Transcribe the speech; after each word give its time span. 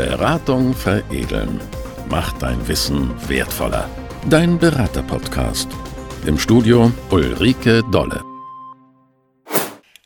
Beratung 0.00 0.72
veredeln. 0.72 1.60
Macht 2.08 2.40
dein 2.40 2.66
Wissen 2.66 3.10
wertvoller. 3.28 3.86
Dein 4.30 4.58
Berater-Podcast. 4.58 5.68
Im 6.24 6.38
Studio 6.38 6.90
Ulrike 7.10 7.82
Dolle. 7.92 8.24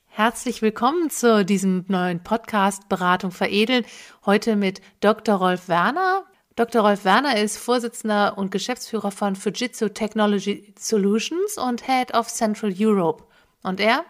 Herzlich 0.09 0.63
willkommen 0.63 1.11
zu 1.11 1.45
diesem 1.45 1.85
neuen 1.87 2.25
Podcast 2.25 2.89
Beratung 2.89 3.31
veredeln. 3.31 3.85
Heute 4.27 4.57
mit 4.57 4.81
Dr. 4.99 5.37
Rolf 5.37 5.69
Werner. 5.69 6.25
Dr. 6.57 6.83
Rolf 6.83 7.05
Werner 7.05 7.37
ist 7.41 7.57
Vorsitzender 7.57 8.37
und 8.37 8.51
Geschäftsführer 8.51 9.13
von 9.13 9.37
Fujitsu 9.37 9.91
Technology 9.91 10.75
Solutions 10.77 11.57
und 11.57 11.87
Head 11.87 12.15
of 12.15 12.27
Central 12.27 12.75
Europe. 12.77 13.23
Und 13.63 13.79
er 13.79 14.05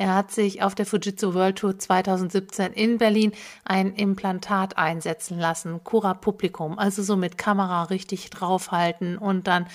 er 0.00 0.14
hat 0.14 0.30
sich 0.30 0.62
auf 0.62 0.74
der 0.74 0.86
Fujitsu 0.86 1.34
World 1.34 1.58
Tour 1.58 1.78
2017 1.78 2.72
in 2.72 2.96
Berlin 2.96 3.32
ein 3.64 3.92
Implantat 3.92 4.78
einsetzen 4.78 5.38
lassen, 5.38 5.84
Cura 5.84 6.14
Publikum, 6.14 6.78
also 6.78 7.02
so 7.02 7.18
mit 7.18 7.36
Kamera 7.36 7.82
richtig 7.82 8.30
draufhalten 8.30 9.18
und 9.18 9.46
dann 9.46 9.66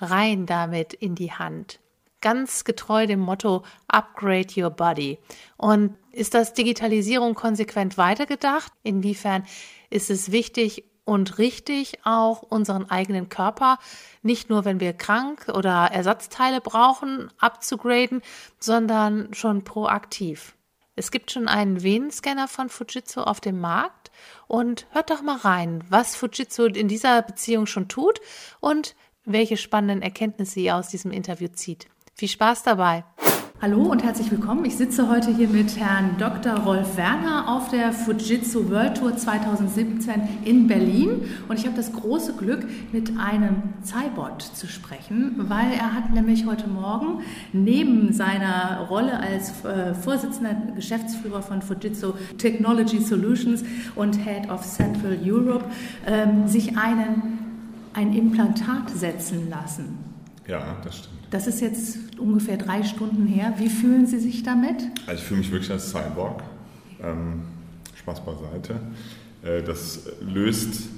rein 0.00 0.46
damit 0.46 0.94
in 0.94 1.14
die 1.14 1.30
Hand. 1.30 1.78
Ganz 2.20 2.64
getreu 2.64 3.06
dem 3.06 3.20
Motto 3.20 3.62
Upgrade 3.86 4.48
Your 4.60 4.70
Body. 4.70 5.20
Und 5.56 5.94
ist 6.10 6.34
das 6.34 6.54
Digitalisierung 6.54 7.34
konsequent 7.34 7.96
weitergedacht? 7.96 8.72
Inwiefern 8.82 9.44
ist 9.90 10.10
es 10.10 10.32
wichtig, 10.32 10.82
und 11.08 11.38
richtig 11.38 12.04
auch 12.04 12.42
unseren 12.42 12.90
eigenen 12.90 13.30
Körper, 13.30 13.78
nicht 14.22 14.50
nur 14.50 14.66
wenn 14.66 14.78
wir 14.78 14.92
krank 14.92 15.46
oder 15.54 15.90
Ersatzteile 15.90 16.60
brauchen, 16.60 17.30
abzugraden, 17.38 18.20
sondern 18.60 19.32
schon 19.32 19.64
proaktiv. 19.64 20.54
Es 20.96 21.10
gibt 21.10 21.30
schon 21.30 21.48
einen 21.48 21.82
Venenscanner 21.82 22.46
von 22.46 22.68
Fujitsu 22.68 23.22
auf 23.22 23.40
dem 23.40 23.58
Markt 23.58 24.10
und 24.48 24.86
hört 24.90 25.08
doch 25.08 25.22
mal 25.22 25.38
rein, 25.38 25.82
was 25.88 26.14
Fujitsu 26.14 26.66
in 26.66 26.88
dieser 26.88 27.22
Beziehung 27.22 27.64
schon 27.64 27.88
tut 27.88 28.20
und 28.60 28.94
welche 29.24 29.56
spannenden 29.56 30.02
Erkenntnisse 30.02 30.60
ihr 30.60 30.76
aus 30.76 30.88
diesem 30.88 31.10
Interview 31.10 31.48
zieht. 31.48 31.86
Viel 32.16 32.28
Spaß 32.28 32.64
dabei! 32.64 33.04
Hallo 33.60 33.82
und 33.90 34.04
herzlich 34.04 34.30
willkommen. 34.30 34.64
Ich 34.66 34.76
sitze 34.76 35.08
heute 35.08 35.34
hier 35.34 35.48
mit 35.48 35.76
Herrn 35.76 36.16
Dr. 36.16 36.58
Rolf 36.60 36.96
Werner 36.96 37.48
auf 37.48 37.70
der 37.70 37.92
Fujitsu 37.92 38.70
World 38.70 38.98
Tour 38.98 39.16
2017 39.16 40.14
in 40.44 40.68
Berlin. 40.68 41.22
Und 41.48 41.58
ich 41.58 41.66
habe 41.66 41.74
das 41.74 41.92
große 41.92 42.34
Glück, 42.34 42.64
mit 42.92 43.18
einem 43.18 43.74
Cybot 43.82 44.42
zu 44.42 44.68
sprechen, 44.68 45.34
weil 45.48 45.72
er 45.72 45.92
hat 45.92 46.12
nämlich 46.14 46.46
heute 46.46 46.68
Morgen 46.68 47.22
neben 47.52 48.12
seiner 48.12 48.86
Rolle 48.88 49.18
als 49.18 49.64
äh, 49.64 49.92
Vorsitzender 49.92 50.54
Geschäftsführer 50.76 51.42
von 51.42 51.60
Fujitsu 51.60 52.12
Technology 52.38 53.00
Solutions 53.00 53.64
und 53.96 54.24
Head 54.24 54.48
of 54.50 54.64
Central 54.64 55.18
Europe 55.24 55.64
ähm, 56.06 56.46
sich 56.46 56.78
einen, 56.78 57.40
ein 57.92 58.12
Implantat 58.12 58.88
setzen 58.90 59.50
lassen. 59.50 59.98
Ja, 60.46 60.76
das 60.84 60.98
stimmt. 60.98 61.18
Das 61.30 61.46
ist 61.46 61.60
jetzt 61.60 61.98
ungefähr 62.18 62.56
drei 62.56 62.82
Stunden 62.82 63.26
her. 63.26 63.54
Wie 63.58 63.68
fühlen 63.68 64.06
Sie 64.06 64.18
sich 64.18 64.42
damit? 64.42 64.76
Also 65.06 65.20
ich 65.20 65.26
fühle 65.26 65.40
mich 65.40 65.50
wirklich 65.50 65.70
als 65.70 65.90
Cyborg. 65.90 66.42
Ähm, 67.02 67.42
Spaß 67.94 68.24
beiseite. 68.24 68.80
Äh, 69.42 69.62
das 69.62 70.10
löst 70.20 70.88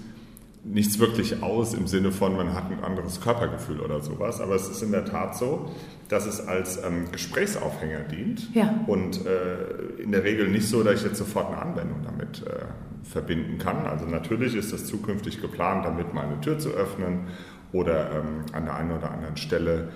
nichts 0.63 0.99
wirklich 0.99 1.43
aus 1.43 1.75
im 1.75 1.87
Sinne 1.87 2.13
von, 2.13 2.37
man 2.37 2.55
hat 2.55 2.71
ein 2.71 2.85
anderes 2.85 3.21
Körpergefühl 3.21 3.81
oder 3.81 4.01
sowas. 4.01 4.41
Aber 4.41 4.55
es 4.55 4.69
ist 4.69 4.83
in 4.83 4.93
der 4.93 5.05
Tat 5.05 5.37
so, 5.37 5.71
dass 6.09 6.27
es 6.27 6.47
als 6.47 6.83
ähm, 6.85 7.11
Gesprächsaufhänger 7.13 8.01
dient. 8.01 8.55
Ja. 8.55 8.75
Und 8.87 9.25
äh, 9.25 10.03
in 10.03 10.13
der 10.13 10.25
Regel 10.25 10.49
nicht 10.49 10.69
so, 10.69 10.83
dass 10.83 11.01
ich 11.01 11.07
jetzt 11.07 11.19
sofort 11.19 11.49
eine 11.49 11.63
Anwendung 11.63 12.03
damit 12.05 12.47
äh, 12.47 12.65
verbinden 13.05 13.59
kann. 13.59 13.87
Also 13.87 14.07
natürlich 14.07 14.55
ist 14.55 14.73
das 14.73 14.87
zukünftig 14.87 15.41
geplant, 15.41 15.85
damit 15.85 16.13
mal 16.13 16.27
eine 16.27 16.41
Tür 16.41 16.59
zu 16.59 16.71
öffnen 16.71 17.29
oder 17.73 18.11
ähm, 18.11 18.45
an 18.53 18.65
der 18.65 18.75
einen 18.75 18.93
oder 18.93 19.11
anderen 19.11 19.37
Stelle 19.37 19.89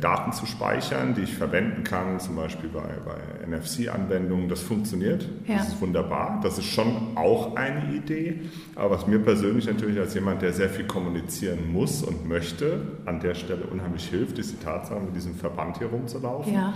Daten 0.00 0.32
zu 0.32 0.46
speichern, 0.46 1.14
die 1.14 1.22
ich 1.22 1.34
verwenden 1.34 1.84
kann, 1.84 2.18
zum 2.20 2.36
Beispiel 2.36 2.70
bei, 2.70 2.88
bei 3.04 3.46
NFC-Anwendungen. 3.46 4.48
Das 4.48 4.62
funktioniert, 4.62 5.28
ja. 5.46 5.58
das 5.58 5.68
ist 5.68 5.80
wunderbar. 5.80 6.40
Das 6.42 6.56
ist 6.56 6.66
schon 6.66 7.16
auch 7.16 7.54
eine 7.54 7.92
Idee. 7.94 8.40
Aber 8.74 8.92
was 8.92 9.06
mir 9.06 9.18
persönlich 9.18 9.66
natürlich 9.66 9.98
als 9.98 10.14
jemand, 10.14 10.40
der 10.40 10.54
sehr 10.54 10.70
viel 10.70 10.86
kommunizieren 10.86 11.70
muss 11.70 12.02
und 12.02 12.26
möchte, 12.26 12.80
an 13.04 13.20
der 13.20 13.34
Stelle 13.34 13.64
unheimlich 13.64 14.06
hilft, 14.08 14.38
ist 14.38 14.52
die 14.52 14.64
Tatsache, 14.64 15.00
mit 15.00 15.14
diesem 15.14 15.34
Verband 15.34 15.76
hier 15.76 15.88
rumzulaufen. 15.88 16.54
Ja 16.54 16.72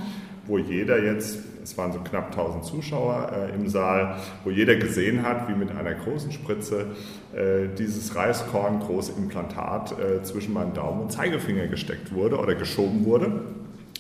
wo 0.46 0.58
jeder 0.58 1.02
jetzt, 1.02 1.38
es 1.62 1.78
waren 1.78 1.92
so 1.92 2.00
knapp 2.00 2.30
1000 2.36 2.64
Zuschauer 2.64 3.30
äh, 3.32 3.54
im 3.54 3.68
Saal, 3.68 4.16
wo 4.44 4.50
jeder 4.50 4.76
gesehen 4.76 5.22
hat, 5.22 5.48
wie 5.48 5.54
mit 5.54 5.70
einer 5.70 5.94
großen 5.94 6.32
Spritze 6.32 6.86
äh, 7.34 7.68
dieses 7.78 8.14
Reiskorn 8.16 8.80
große 8.80 9.12
Implantat 9.16 9.96
äh, 9.98 10.22
zwischen 10.22 10.52
meinem 10.52 10.74
Daumen 10.74 11.02
und 11.02 11.12
Zeigefinger 11.12 11.68
gesteckt 11.68 12.12
wurde 12.12 12.38
oder 12.38 12.54
geschoben 12.54 13.04
wurde. 13.04 13.42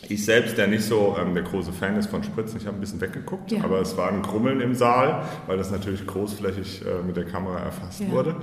Ich 0.08 0.24
selbst, 0.24 0.58
der 0.58 0.66
nicht 0.66 0.82
so 0.82 1.16
ähm, 1.20 1.32
der 1.34 1.44
große 1.44 1.72
Fan 1.72 1.96
ist 1.96 2.10
von 2.10 2.24
Spritzen, 2.24 2.58
ich 2.58 2.66
habe 2.66 2.76
ein 2.76 2.80
bisschen 2.80 3.00
weggeguckt, 3.00 3.52
ja. 3.52 3.62
aber 3.62 3.80
es 3.80 3.96
war 3.96 4.08
ein 4.08 4.22
Grummeln 4.22 4.60
im 4.60 4.74
Saal, 4.74 5.22
weil 5.46 5.56
das 5.56 5.70
natürlich 5.70 6.04
großflächig 6.06 6.82
äh, 6.84 7.06
mit 7.06 7.16
der 7.16 7.24
Kamera 7.24 7.60
erfasst 7.60 8.00
ja. 8.00 8.10
wurde. 8.10 8.34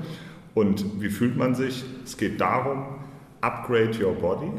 Und 0.53 1.01
wie 1.01 1.09
fühlt 1.09 1.35
man 1.35 1.55
sich? 1.55 1.83
Es 2.05 2.17
geht 2.17 2.39
darum, 2.39 2.85
upgrade 3.41 3.91
your 4.01 4.13
body 4.13 4.51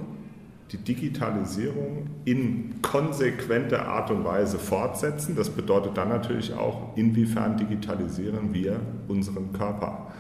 die 0.72 0.78
Digitalisierung 0.78 2.08
in 2.25 2.81
konsequenter 2.82 3.86
Art 3.86 4.10
und 4.10 4.25
Weise 4.25 4.58
fortsetzen. 4.58 5.34
Das 5.34 5.50
bedeutet 5.50 5.97
dann 5.97 6.10
natürlich 6.10 6.54
auch, 6.54 6.97
inwiefern 6.97 7.56
digitalisieren 7.56 8.54
wir 8.54 8.80
unseren 9.09 9.53
Körper. 9.53 10.12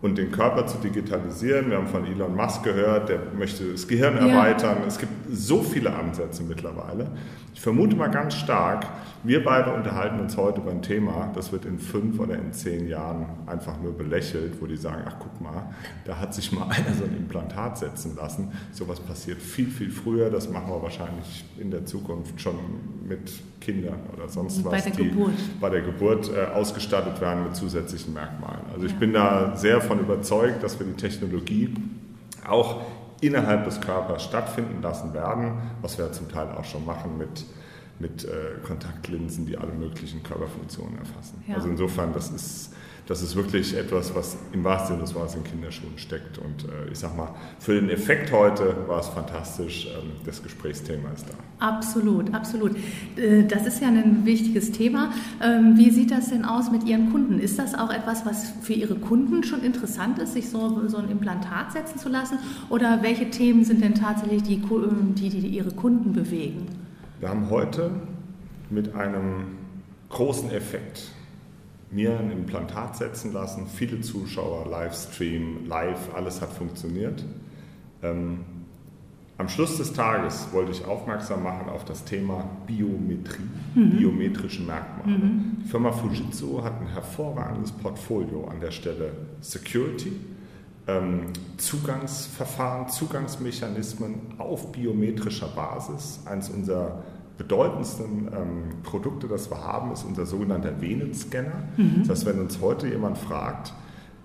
Und 0.00 0.16
den 0.16 0.30
Körper 0.30 0.66
zu 0.66 0.78
digitalisieren, 0.78 1.70
wir 1.70 1.78
haben 1.78 1.88
von 1.88 2.06
Elon 2.06 2.36
Musk 2.36 2.62
gehört, 2.62 3.08
der 3.08 3.18
möchte 3.36 3.72
das 3.72 3.88
Gehirn 3.88 4.16
ja. 4.16 4.28
erweitern. 4.28 4.78
Es 4.86 4.98
gibt 4.98 5.12
so 5.28 5.62
viele 5.62 5.92
Ansätze 5.92 6.44
mittlerweile. 6.44 7.10
Ich 7.52 7.60
vermute 7.60 7.96
mal 7.96 8.08
ganz 8.08 8.34
stark, 8.34 8.86
wir 9.24 9.42
beide 9.42 9.72
unterhalten 9.72 10.20
uns 10.20 10.36
heute 10.36 10.60
über 10.60 10.70
ein 10.70 10.82
Thema, 10.82 11.32
das 11.34 11.50
wird 11.50 11.64
in 11.64 11.80
fünf 11.80 12.20
oder 12.20 12.36
in 12.36 12.52
zehn 12.52 12.86
Jahren 12.86 13.26
einfach 13.46 13.80
nur 13.82 13.98
belächelt, 13.98 14.60
wo 14.60 14.66
die 14.66 14.76
sagen, 14.76 15.02
ach 15.04 15.16
guck 15.18 15.40
mal, 15.40 15.74
da 16.04 16.20
hat 16.20 16.32
sich 16.32 16.52
mal 16.52 16.62
einer 16.68 16.94
so 16.94 17.02
ein 17.02 17.16
Implantat 17.16 17.78
setzen 17.78 18.14
lassen. 18.14 18.52
Sowas 18.70 19.00
passiert 19.00 19.42
viel, 19.42 19.66
viel 19.66 19.90
früher. 19.90 20.30
Das 20.30 20.48
machen 20.48 20.70
wir 20.70 20.80
wahrscheinlich 20.80 21.44
in 21.58 21.72
der 21.72 21.84
Zukunft 21.84 22.40
schon 22.40 22.54
mit 23.08 23.32
Kindern 23.60 23.98
oder 24.16 24.28
sonst 24.28 24.64
was, 24.64 24.70
bei 24.70 24.80
der 24.80 24.92
die 24.92 25.08
Geburt. 25.08 25.60
bei 25.60 25.70
der 25.70 25.80
Geburt 25.80 26.30
äh, 26.32 26.54
ausgestattet 26.54 27.20
werden 27.20 27.42
mit 27.42 27.56
zusätzlichen 27.56 28.14
Merkmalen. 28.14 28.60
Also 28.72 28.86
ich 28.86 28.94
bin 28.94 29.12
da 29.12 29.56
sehr 29.56 29.80
davon 29.88 30.00
überzeugt, 30.00 30.62
dass 30.62 30.78
wir 30.78 30.86
die 30.86 30.94
Technologie 30.94 31.74
auch 32.46 32.82
innerhalb 33.20 33.64
des 33.64 33.80
Körpers 33.80 34.22
stattfinden 34.22 34.82
lassen 34.82 35.14
werden, 35.14 35.58
was 35.80 35.98
wir 35.98 36.12
zum 36.12 36.28
Teil 36.28 36.50
auch 36.52 36.64
schon 36.64 36.84
machen 36.84 37.16
mit, 37.16 37.44
mit 37.98 38.24
äh, 38.24 38.60
Kontaktlinsen, 38.66 39.46
die 39.46 39.56
alle 39.56 39.72
möglichen 39.72 40.22
Körperfunktionen 40.22 40.98
erfassen. 40.98 41.42
Ja. 41.48 41.54
Also 41.54 41.68
insofern, 41.68 42.12
das 42.12 42.30
ist 42.30 42.74
das 43.08 43.22
ist 43.22 43.34
wirklich 43.36 43.74
etwas, 43.74 44.14
was 44.14 44.36
im 44.52 44.62
wahrsten 44.64 44.96
Sinne 44.96 45.06
des 45.06 45.14
Wortes 45.14 45.34
in 45.34 45.42
Kinderschuhen 45.42 45.96
steckt. 45.96 46.36
Und 46.36 46.64
äh, 46.64 46.92
ich 46.92 46.98
sag 46.98 47.16
mal, 47.16 47.34
für 47.58 47.72
den 47.72 47.88
Effekt 47.88 48.30
heute 48.32 48.76
war 48.86 49.00
es 49.00 49.08
fantastisch. 49.08 49.86
Ähm, 49.86 50.10
das 50.26 50.42
Gesprächsthema 50.42 51.08
ist 51.12 51.24
da. 51.26 51.66
Absolut, 51.66 52.34
absolut. 52.34 52.76
Äh, 53.16 53.44
das 53.44 53.66
ist 53.66 53.80
ja 53.80 53.88
ein 53.88 54.26
wichtiges 54.26 54.72
Thema. 54.72 55.10
Ähm, 55.42 55.78
wie 55.78 55.88
sieht 55.88 56.10
das 56.10 56.28
denn 56.28 56.44
aus 56.44 56.70
mit 56.70 56.84
Ihren 56.84 57.10
Kunden? 57.10 57.38
Ist 57.38 57.58
das 57.58 57.74
auch 57.74 57.90
etwas, 57.90 58.26
was 58.26 58.52
für 58.60 58.74
Ihre 58.74 58.96
Kunden 58.96 59.42
schon 59.42 59.62
interessant 59.62 60.18
ist, 60.18 60.34
sich 60.34 60.50
so, 60.50 60.86
so 60.86 60.98
ein 60.98 61.10
Implantat 61.10 61.72
setzen 61.72 61.98
zu 61.98 62.10
lassen? 62.10 62.38
Oder 62.68 63.02
welche 63.02 63.30
Themen 63.30 63.64
sind 63.64 63.82
denn 63.82 63.94
tatsächlich 63.94 64.42
die, 64.42 64.60
die, 64.60 65.30
die 65.30 65.48
Ihre 65.48 65.72
Kunden 65.72 66.12
bewegen? 66.12 66.66
Wir 67.20 67.30
haben 67.30 67.48
heute 67.48 67.90
mit 68.68 68.94
einem 68.94 69.56
großen 70.10 70.50
Effekt 70.50 71.12
mir 71.90 72.18
ein 72.18 72.30
Implantat 72.30 72.96
setzen 72.96 73.32
lassen, 73.32 73.66
viele 73.66 74.00
Zuschauer, 74.00 74.66
Livestream, 74.68 75.66
live, 75.66 76.14
alles 76.14 76.40
hat 76.40 76.52
funktioniert. 76.52 77.24
Ähm, 78.02 78.40
am 79.38 79.48
Schluss 79.48 79.78
des 79.78 79.92
Tages 79.92 80.48
wollte 80.52 80.72
ich 80.72 80.84
aufmerksam 80.84 81.44
machen 81.44 81.68
auf 81.68 81.84
das 81.84 82.04
Thema 82.04 82.44
Biometrie, 82.66 83.44
mhm. 83.76 83.90
biometrische 83.90 84.62
Merkmale. 84.62 85.16
Mhm. 85.16 85.56
Die 85.62 85.68
Firma 85.68 85.92
Fujitsu 85.92 86.62
hat 86.64 86.80
ein 86.80 86.88
hervorragendes 86.88 87.70
Portfolio 87.70 88.48
an 88.48 88.60
der 88.60 88.72
Stelle 88.72 89.12
Security, 89.40 90.12
ähm, 90.88 91.26
Zugangsverfahren, 91.56 92.88
Zugangsmechanismen 92.88 94.14
auf 94.38 94.72
biometrischer 94.72 95.48
Basis. 95.48 96.20
Eins 96.26 96.50
unserer 96.50 97.04
bedeutendsten 97.38 98.28
ähm, 98.28 98.82
Produkte, 98.82 99.28
das 99.28 99.50
wir 99.50 99.64
haben, 99.64 99.92
ist 99.92 100.04
unser 100.04 100.26
sogenannter 100.26 100.80
Venenscanner. 100.80 101.68
Mhm. 101.76 102.00
Das 102.00 102.10
heißt, 102.10 102.26
wenn 102.26 102.40
uns 102.40 102.60
heute 102.60 102.88
jemand 102.88 103.16
fragt, 103.16 103.72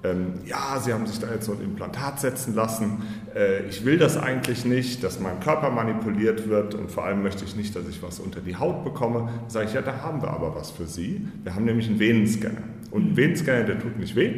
ähm, 0.03 0.33
ja, 0.45 0.79
Sie 0.83 0.91
haben 0.91 1.05
sich 1.05 1.19
da 1.19 1.31
jetzt 1.31 1.45
so 1.45 1.53
ein 1.53 1.61
Implantat 1.61 2.19
setzen 2.19 2.55
lassen, 2.55 3.03
äh, 3.35 3.65
ich 3.67 3.85
will 3.85 3.97
das 3.97 4.17
eigentlich 4.17 4.65
nicht, 4.65 5.03
dass 5.03 5.19
mein 5.19 5.39
Körper 5.39 5.69
manipuliert 5.69 6.49
wird 6.49 6.75
und 6.75 6.91
vor 6.91 7.05
allem 7.05 7.23
möchte 7.23 7.45
ich 7.45 7.55
nicht, 7.55 7.75
dass 7.75 7.87
ich 7.87 8.03
was 8.03 8.19
unter 8.19 8.41
die 8.41 8.57
Haut 8.57 8.83
bekomme. 8.83 9.29
Dann 9.41 9.49
sage 9.49 9.67
ich, 9.67 9.73
ja, 9.73 9.81
da 9.81 10.01
haben 10.01 10.21
wir 10.21 10.31
aber 10.31 10.55
was 10.55 10.71
für 10.71 10.87
Sie. 10.87 11.25
Wir 11.43 11.55
haben 11.55 11.65
nämlich 11.65 11.87
einen 11.87 11.99
Venenscanner. 11.99 12.63
Und 12.91 13.11
ein 13.11 13.17
Venenscanner, 13.17 13.63
der 13.63 13.79
tut 13.79 13.97
nicht 13.97 14.15
weh, 14.15 14.33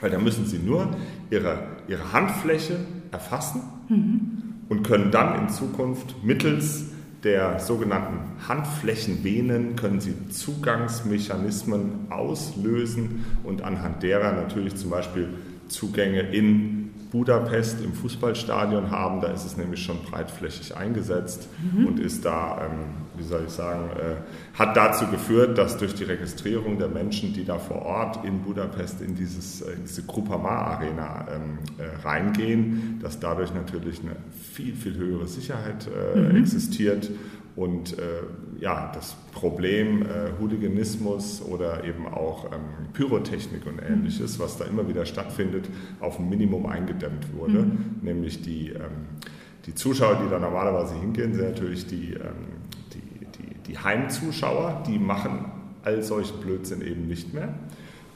weil 0.00 0.10
da 0.10 0.18
müssen 0.18 0.46
Sie 0.46 0.58
nur 0.58 0.88
Ihre, 1.30 1.64
Ihre 1.88 2.12
Handfläche 2.12 2.76
erfassen 3.10 3.62
mhm. 3.88 4.20
und 4.68 4.84
können 4.84 5.10
dann 5.10 5.40
in 5.40 5.48
Zukunft 5.48 6.22
mittels 6.22 6.91
der 7.24 7.60
sogenannten 7.60 8.18
Handflächenvenen 8.48 9.76
können 9.76 10.00
Sie 10.00 10.28
Zugangsmechanismen 10.28 12.06
auslösen 12.10 13.24
und 13.44 13.62
anhand 13.62 14.02
derer 14.02 14.32
natürlich 14.32 14.74
zum 14.76 14.90
Beispiel 14.90 15.28
Zugänge 15.68 16.20
in 16.20 16.81
Budapest 17.12 17.84
im 17.84 17.92
Fußballstadion 17.92 18.90
haben. 18.90 19.20
Da 19.20 19.28
ist 19.28 19.44
es 19.44 19.58
nämlich 19.58 19.84
schon 19.84 20.02
breitflächig 20.02 20.74
eingesetzt 20.74 21.46
mhm. 21.62 21.86
und 21.86 22.00
ist 22.00 22.24
da, 22.24 22.62
ähm, 22.64 22.94
wie 23.18 23.22
soll 23.22 23.42
ich 23.46 23.52
sagen, 23.52 23.90
äh, 23.90 24.58
hat 24.58 24.76
dazu 24.76 25.06
geführt, 25.08 25.58
dass 25.58 25.76
durch 25.76 25.94
die 25.94 26.04
Registrierung 26.04 26.78
der 26.78 26.88
Menschen, 26.88 27.34
die 27.34 27.44
da 27.44 27.58
vor 27.58 27.82
Ort 27.82 28.24
in 28.24 28.40
Budapest 28.40 29.02
in, 29.02 29.14
dieses, 29.14 29.60
äh, 29.60 29.72
in 29.72 29.82
diese 29.82 30.04
Grupama-Arena 30.04 31.26
ähm, 31.34 31.58
äh, 31.76 32.02
reingehen, 32.02 32.98
dass 33.02 33.20
dadurch 33.20 33.52
natürlich 33.52 34.00
eine 34.00 34.16
viel, 34.54 34.74
viel 34.74 34.96
höhere 34.96 35.26
Sicherheit 35.26 35.86
äh, 35.86 36.18
mhm. 36.18 36.36
existiert 36.36 37.10
und 37.54 37.98
äh, 37.98 38.22
ja, 38.60 38.90
das 38.94 39.14
Problem 39.32 40.02
äh, 40.02 40.32
Hooliganismus 40.40 41.42
oder 41.42 41.84
eben 41.84 42.06
auch 42.06 42.46
ähm, 42.46 42.92
Pyrotechnik 42.94 43.66
und 43.66 43.78
ähnliches, 43.78 44.38
was 44.38 44.56
da 44.56 44.64
immer 44.64 44.88
wieder 44.88 45.04
stattfindet, 45.04 45.68
auf 46.00 46.18
ein 46.18 46.28
Minimum 46.28 46.66
eingedämmt 46.66 47.34
wurde. 47.34 47.64
Mhm. 47.64 47.96
Nämlich 48.00 48.40
die, 48.40 48.70
ähm, 48.70 49.20
die 49.66 49.74
Zuschauer, 49.74 50.22
die 50.24 50.30
da 50.30 50.38
normalerweise 50.38 50.94
hingehen, 50.94 51.34
sind 51.34 51.44
natürlich 51.44 51.86
die, 51.86 52.14
ähm, 52.14 52.62
die, 52.94 53.26
die, 53.26 53.54
die 53.66 53.78
Heimzuschauer, 53.78 54.82
die 54.86 54.98
machen 54.98 55.44
all 55.82 56.02
solchen 56.02 56.40
Blödsinn 56.40 56.80
eben 56.80 57.06
nicht 57.06 57.34
mehr. 57.34 57.54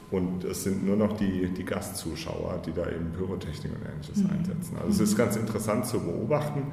Und 0.09 0.45
es 0.45 0.63
sind 0.63 0.85
nur 0.85 0.95
noch 0.95 1.17
die, 1.17 1.49
die 1.49 1.65
Gastzuschauer, 1.65 2.61
die 2.65 2.71
da 2.71 2.83
eben 2.89 3.11
Pyrotechnik 3.11 3.73
und 3.73 3.81
ähnliches 3.85 4.23
mhm. 4.23 4.29
einsetzen. 4.29 4.77
Also 4.77 5.03
es 5.03 5.09
ist 5.09 5.17
ganz 5.17 5.35
interessant 5.35 5.85
zu 5.85 5.99
beobachten, 5.99 6.63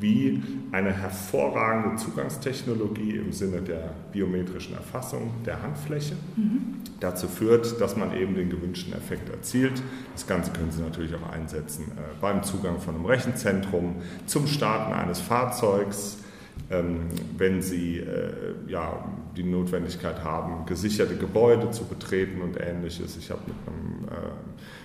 wie 0.00 0.42
eine 0.72 0.92
hervorragende 0.92 1.96
Zugangstechnologie 2.02 3.16
im 3.16 3.32
Sinne 3.32 3.62
der 3.62 3.94
biometrischen 4.10 4.74
Erfassung 4.74 5.30
der 5.46 5.62
Handfläche 5.62 6.16
mhm. 6.34 6.78
dazu 6.98 7.28
führt, 7.28 7.80
dass 7.80 7.96
man 7.96 8.12
eben 8.16 8.34
den 8.34 8.50
gewünschten 8.50 8.92
Effekt 8.92 9.28
erzielt. 9.28 9.80
Das 10.14 10.26
Ganze 10.26 10.50
können 10.50 10.72
Sie 10.72 10.82
natürlich 10.82 11.14
auch 11.14 11.30
einsetzen 11.30 11.92
äh, 11.92 12.00
beim 12.20 12.42
Zugang 12.42 12.80
von 12.80 12.96
einem 12.96 13.04
Rechenzentrum, 13.04 13.96
zum 14.26 14.48
Starten 14.48 14.92
eines 14.92 15.20
Fahrzeugs, 15.20 16.18
wenn 16.68 17.62
sie 17.62 17.98
äh, 17.98 18.32
ja, 18.68 19.04
die 19.36 19.42
Notwendigkeit 19.42 20.22
haben, 20.22 20.66
gesicherte 20.66 21.16
Gebäude 21.16 21.70
zu 21.70 21.84
betreten 21.84 22.42
und 22.42 22.60
ähnliches. 22.60 23.16
Ich 23.16 23.30
habe 23.30 23.40
mit 23.46 23.56
einem 23.66 24.04
äh, 24.08 24.30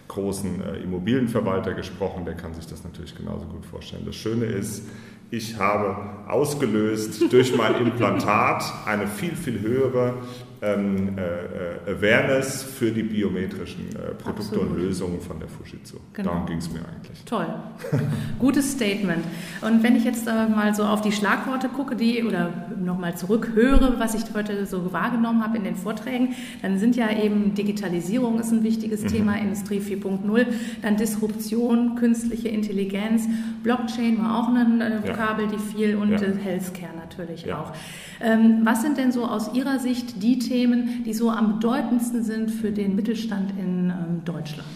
großen 0.08 0.62
äh, 0.62 0.78
Immobilienverwalter 0.78 1.74
gesprochen, 1.74 2.26
der 2.26 2.36
kann 2.36 2.54
sich 2.54 2.66
das 2.68 2.84
natürlich 2.84 3.16
genauso 3.16 3.46
gut 3.46 3.66
vorstellen. 3.66 4.04
Das 4.06 4.16
Schöne 4.16 4.46
ist, 4.46 4.84
ich 5.32 5.58
habe 5.58 6.30
ausgelöst 6.30 7.32
durch 7.32 7.56
mein 7.56 7.76
Implantat 7.82 8.64
eine 8.86 9.08
viel, 9.08 9.36
viel 9.36 9.60
höhere 9.60 10.16
ähm, 10.62 11.18
äh, 11.18 11.22
äh, 11.22 11.96
Awareness 11.96 12.64
für 12.64 12.92
die 12.92 13.04
biometrischen 13.04 13.90
äh, 13.90 14.14
Produkte 14.16 14.56
Absolut. 14.56 14.72
und 14.72 14.78
Lösungen 14.78 15.22
von 15.22 15.40
der 15.40 15.48
Fujitsu. 15.48 15.98
Genau. 16.14 16.30
Darum 16.30 16.46
ging 16.46 16.58
es 16.58 16.72
mir 16.72 16.80
eigentlich. 16.80 17.24
Toll. 17.26 17.48
Gutes 18.40 18.72
Statement. 18.72 19.24
Und 19.62 19.84
wenn 19.84 19.96
ich 19.96 20.04
jetzt 20.04 20.28
äh, 20.28 20.48
mal 20.48 20.74
so 20.74 20.84
auf 20.84 21.02
die 21.02 21.12
Schlagworte 21.12 21.70
gucke, 21.70 21.96
die 21.96 22.24
oder 22.24 22.52
nochmal 22.84 23.18
zurückhöre, 23.18 23.96
was 23.98 24.16
ich 24.16 24.24
heute 24.34 24.66
so 24.66 24.92
wahrgenommen 24.94 25.44
habe 25.44 25.58
in 25.58 25.64
den 25.64 25.76
Vorträgen, 25.76 26.36
dann 26.62 26.80
sind 26.80 26.96
ja 26.96 27.12
eben 27.12 27.54
Digitalisierung 27.54 28.40
ist 28.40 28.52
ein 28.52 28.64
wichtiges 28.64 29.04
mhm. 29.04 29.08
Thema, 29.08 29.38
Industrie 29.38 29.80
4.0, 29.80 30.46
dann 30.82 30.98
Disruption, 30.98 31.96
künstliche 31.96 32.50
Intelligenz, 32.50 33.28
Blockchain 33.64 34.20
war 34.20 34.40
auch 34.40 34.50
ein 34.50 34.82
äh, 34.82 35.02
Vokabel, 35.04 35.46
ja. 35.46 35.52
die 35.52 35.60
viel 35.60 35.96
und 35.96 36.12
ja. 36.12 36.22
Äh, 36.22 36.36
Healthcare 36.44 36.96
natürlich 36.96 37.46
ja. 37.46 37.60
auch. 37.60 37.74
Ähm, 38.22 38.62
was 38.64 38.82
sind 38.82 38.98
denn 38.98 39.12
so 39.12 39.26
aus 39.26 39.54
Ihrer 39.54 39.80
Sicht 39.80 40.24
die 40.24 40.40
Themen, 40.48 41.04
die 41.06 41.14
so 41.14 41.30
am 41.30 41.56
bedeutendsten 41.56 42.24
sind 42.24 42.52
für 42.52 42.72
den 42.72 42.96
Mittelstand 42.96 43.52
in 43.60 43.90
ähm, 43.90 44.22
Deutschland? 44.26 44.68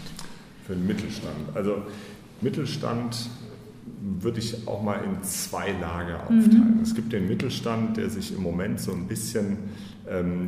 Für 0.66 0.74
den 0.74 0.88
Mittelstand. 0.88 1.38
Also 1.54 1.84
Mittelstand 2.42 3.30
würde 4.02 4.40
ich 4.40 4.68
auch 4.68 4.82
mal 4.82 5.00
in 5.04 5.22
zwei 5.24 5.72
Lager 5.74 6.24
aufteilen. 6.24 6.76
Mhm. 6.78 6.84
Es 6.84 6.96
gibt 6.96 7.12
den 7.12 7.28
Mittelstand, 7.28 7.98
der 7.98 8.10
sich 8.10 8.34
im 8.34 8.42
Moment 8.42 8.80
so 8.80 8.92
ein 8.92 9.08
bisschen 9.08 9.58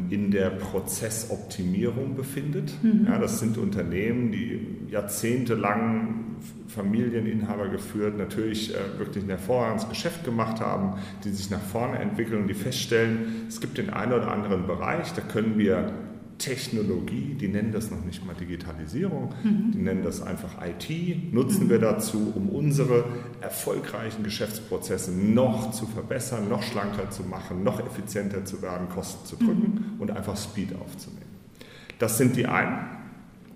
in 0.09 0.31
der 0.31 0.49
Prozessoptimierung 0.49 2.15
befindet. 2.15 2.73
Mhm. 2.81 3.05
Ja, 3.07 3.19
das 3.19 3.39
sind 3.39 3.57
Unternehmen, 3.59 4.31
die 4.31 4.59
jahrzehntelang 4.89 6.37
Familieninhaber 6.67 7.69
geführt, 7.69 8.17
natürlich 8.17 8.73
äh, 8.73 8.97
wirklich 8.97 9.23
ein 9.23 9.29
hervorragendes 9.29 9.87
Geschäft 9.89 10.23
gemacht 10.23 10.59
haben, 10.59 10.99
die 11.23 11.29
sich 11.29 11.49
nach 11.49 11.61
vorne 11.61 11.99
entwickeln 11.99 12.41
und 12.41 12.47
die 12.47 12.53
feststellen, 12.53 13.45
es 13.47 13.61
gibt 13.61 13.77
den 13.77 13.89
einen 13.89 14.13
oder 14.13 14.31
anderen 14.31 14.65
Bereich, 14.65 15.13
da 15.13 15.21
können 15.21 15.57
wir 15.57 15.91
Technologie, 16.41 17.35
die 17.39 17.47
nennen 17.47 17.71
das 17.71 17.91
noch 17.91 18.03
nicht 18.03 18.25
mal 18.25 18.33
Digitalisierung, 18.33 19.33
mhm. 19.43 19.71
die 19.71 19.77
nennen 19.77 20.03
das 20.03 20.21
einfach 20.21 20.55
IT, 20.65 21.33
nutzen 21.33 21.65
mhm. 21.65 21.69
wir 21.69 21.79
dazu, 21.79 22.33
um 22.35 22.49
unsere 22.49 23.05
erfolgreichen 23.41 24.23
Geschäftsprozesse 24.23 25.11
noch 25.11 25.71
zu 25.71 25.85
verbessern, 25.85 26.49
noch 26.49 26.63
schlanker 26.63 27.11
zu 27.11 27.23
machen, 27.23 27.63
noch 27.63 27.79
effizienter 27.79 28.43
zu 28.43 28.61
werden, 28.63 28.89
Kosten 28.89 29.25
zu 29.25 29.35
drücken 29.35 29.93
mhm. 29.95 30.01
und 30.01 30.09
einfach 30.11 30.35
Speed 30.35 30.73
aufzunehmen. 30.75 31.21
Das 31.99 32.17
sind 32.17 32.35
die 32.35 32.47
einen. 32.47 32.87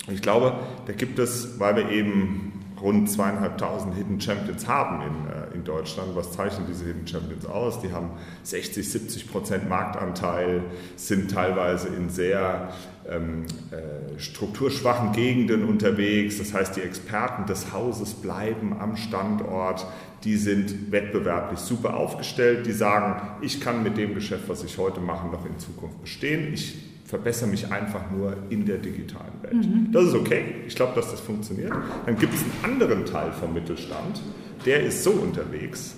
Ich 0.08 0.22
glaube, 0.22 0.60
da 0.86 0.94
gibt 0.94 1.18
es, 1.18 1.60
weil 1.60 1.76
wir 1.78 1.90
eben 1.90 2.62
rund 2.80 3.10
zweieinhalbtausend 3.10 3.96
Hidden 3.96 4.22
Champions 4.22 4.68
haben 4.68 5.02
in, 5.02 5.08
äh, 5.08 5.45
in 5.56 5.64
Deutschland. 5.64 6.16
Was 6.16 6.32
zeichnen 6.32 6.68
diese 6.68 6.86
Hidden 6.86 7.08
Champions 7.08 7.46
aus? 7.46 7.82
Die 7.82 7.92
haben 7.92 8.12
60, 8.44 8.88
70 8.88 9.32
Prozent 9.32 9.70
Marktanteil, 9.70 10.64
sind 10.96 11.32
teilweise 11.32 11.88
in 11.88 12.10
sehr 12.10 12.70
ähm, 13.10 13.46
äh, 13.72 14.20
strukturschwachen 14.20 15.12
Gegenden 15.14 15.66
unterwegs. 15.66 16.38
Das 16.38 16.54
heißt, 16.54 16.76
die 16.76 16.82
Experten 16.82 17.46
des 17.46 17.72
Hauses 17.72 18.14
bleiben 18.14 18.76
am 18.80 18.96
Standort. 18.98 19.86
Die 20.24 20.38
sind 20.38 20.92
wettbewerblich 20.92 21.60
super 21.60 21.96
aufgestellt. 21.96 22.66
Die 22.66 22.72
sagen, 22.72 23.22
ich 23.42 23.62
kann 23.62 23.84
mit 23.84 23.98
dem 23.98 24.16
Geschäft, 24.16 24.48
was 24.48 24.64
ich 24.64 24.78
heute 24.78 25.00
mache, 25.00 25.28
noch 25.28 25.46
in 25.46 25.58
Zukunft 25.60 26.02
bestehen. 26.02 26.54
Ich 26.54 26.78
verbessere 27.06 27.48
mich 27.48 27.72
einfach 27.72 28.10
nur 28.12 28.36
in 28.50 28.66
der 28.66 28.80
digitalen 28.80 29.42
Welt. 29.44 29.54
Mhm. 29.54 29.92
Das 29.92 30.06
ist 30.06 30.16
okay. 30.16 30.56
Ich 30.68 30.76
glaube, 30.76 30.94
dass 30.96 31.12
das 31.12 31.20
funktioniert. 31.20 31.72
Dann 32.06 32.18
gibt 32.18 32.34
es 32.34 32.42
einen 32.42 32.74
anderen 32.74 33.06
Teil 33.06 33.32
vom 33.32 33.54
Mittelstand, 33.54 34.22
der 34.66 34.84
ist 34.84 35.04
so 35.04 35.12
unterwegs. 35.12 35.96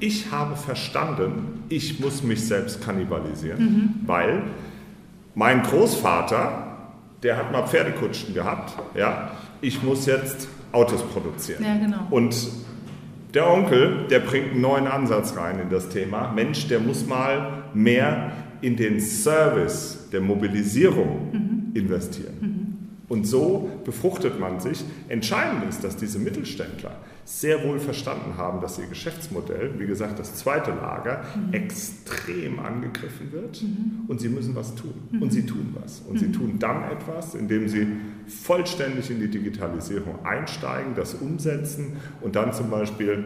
Ich 0.00 0.30
habe 0.30 0.56
verstanden, 0.56 1.64
ich 1.68 2.00
muss 2.00 2.22
mich 2.22 2.46
selbst 2.46 2.82
kannibalisieren, 2.82 3.64
mhm. 3.64 3.94
weil 4.06 4.42
mein 5.34 5.62
Großvater, 5.62 6.78
der 7.22 7.36
hat 7.36 7.52
mal 7.52 7.66
Pferdekutschen 7.66 8.34
gehabt. 8.34 8.74
Ja, 8.96 9.32
ich 9.60 9.82
muss 9.82 10.06
jetzt 10.06 10.48
Autos 10.72 11.02
produzieren. 11.02 11.64
Ja, 11.64 11.76
genau. 11.76 12.06
Und 12.10 12.36
der 13.32 13.50
Onkel, 13.50 14.06
der 14.10 14.20
bringt 14.20 14.52
einen 14.52 14.60
neuen 14.60 14.86
Ansatz 14.86 15.36
rein 15.36 15.58
in 15.58 15.70
das 15.70 15.88
Thema. 15.88 16.32
Mensch, 16.32 16.68
der 16.68 16.80
muss 16.80 17.06
mal 17.06 17.64
mehr 17.72 18.32
in 18.60 18.76
den 18.76 19.00
Service 19.00 20.08
der 20.12 20.20
Mobilisierung 20.20 21.30
mhm. 21.32 21.72
investieren. 21.74 22.34
Mhm. 22.40 22.64
Und 23.08 23.26
so 23.26 23.70
befruchtet 23.84 24.38
man 24.38 24.60
sich. 24.60 24.84
Entscheidend 25.08 25.64
ist, 25.68 25.84
dass 25.84 25.96
diese 25.96 26.18
Mittelständler 26.18 26.92
sehr 27.24 27.64
wohl 27.64 27.78
verstanden 27.78 28.36
haben, 28.36 28.60
dass 28.60 28.78
ihr 28.78 28.86
Geschäftsmodell, 28.86 29.74
wie 29.78 29.86
gesagt, 29.86 30.18
das 30.18 30.34
zweite 30.34 30.70
Lager, 30.70 31.24
mhm. 31.34 31.54
extrem 31.54 32.58
angegriffen 32.58 33.32
wird 33.32 33.62
mhm. 33.62 34.04
und 34.08 34.20
sie 34.20 34.28
müssen 34.28 34.54
was 34.54 34.74
tun. 34.74 34.94
Mhm. 35.10 35.22
Und 35.22 35.32
sie 35.32 35.46
tun 35.46 35.74
was. 35.80 36.00
Und 36.00 36.18
sie 36.18 36.26
mhm. 36.26 36.32
tun 36.32 36.58
dann 36.58 36.84
etwas, 36.84 37.34
indem 37.34 37.68
sie 37.68 37.86
vollständig 38.26 39.10
in 39.10 39.20
die 39.20 39.28
Digitalisierung 39.28 40.24
einsteigen, 40.24 40.94
das 40.94 41.14
umsetzen 41.14 41.96
und 42.20 42.36
dann 42.36 42.52
zum 42.52 42.70
Beispiel 42.70 43.24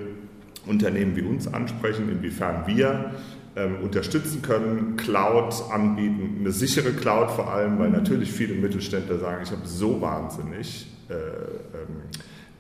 Unternehmen 0.66 1.16
wie 1.16 1.22
uns 1.22 1.52
ansprechen, 1.52 2.08
inwiefern 2.08 2.66
wir 2.66 3.12
ähm, 3.56 3.76
unterstützen 3.82 4.42
können, 4.42 4.96
Cloud 4.96 5.54
anbieten, 5.70 6.36
eine 6.40 6.52
sichere 6.52 6.92
Cloud 6.92 7.30
vor 7.30 7.52
allem, 7.52 7.78
weil 7.78 7.90
natürlich 7.90 8.30
viele 8.30 8.54
Mittelständler 8.54 9.18
sagen, 9.18 9.42
ich 9.42 9.50
habe 9.50 9.66
so 9.66 10.00
wahnsinnig 10.00 10.86
äh, 11.08 11.14
ähm, 11.14 12.02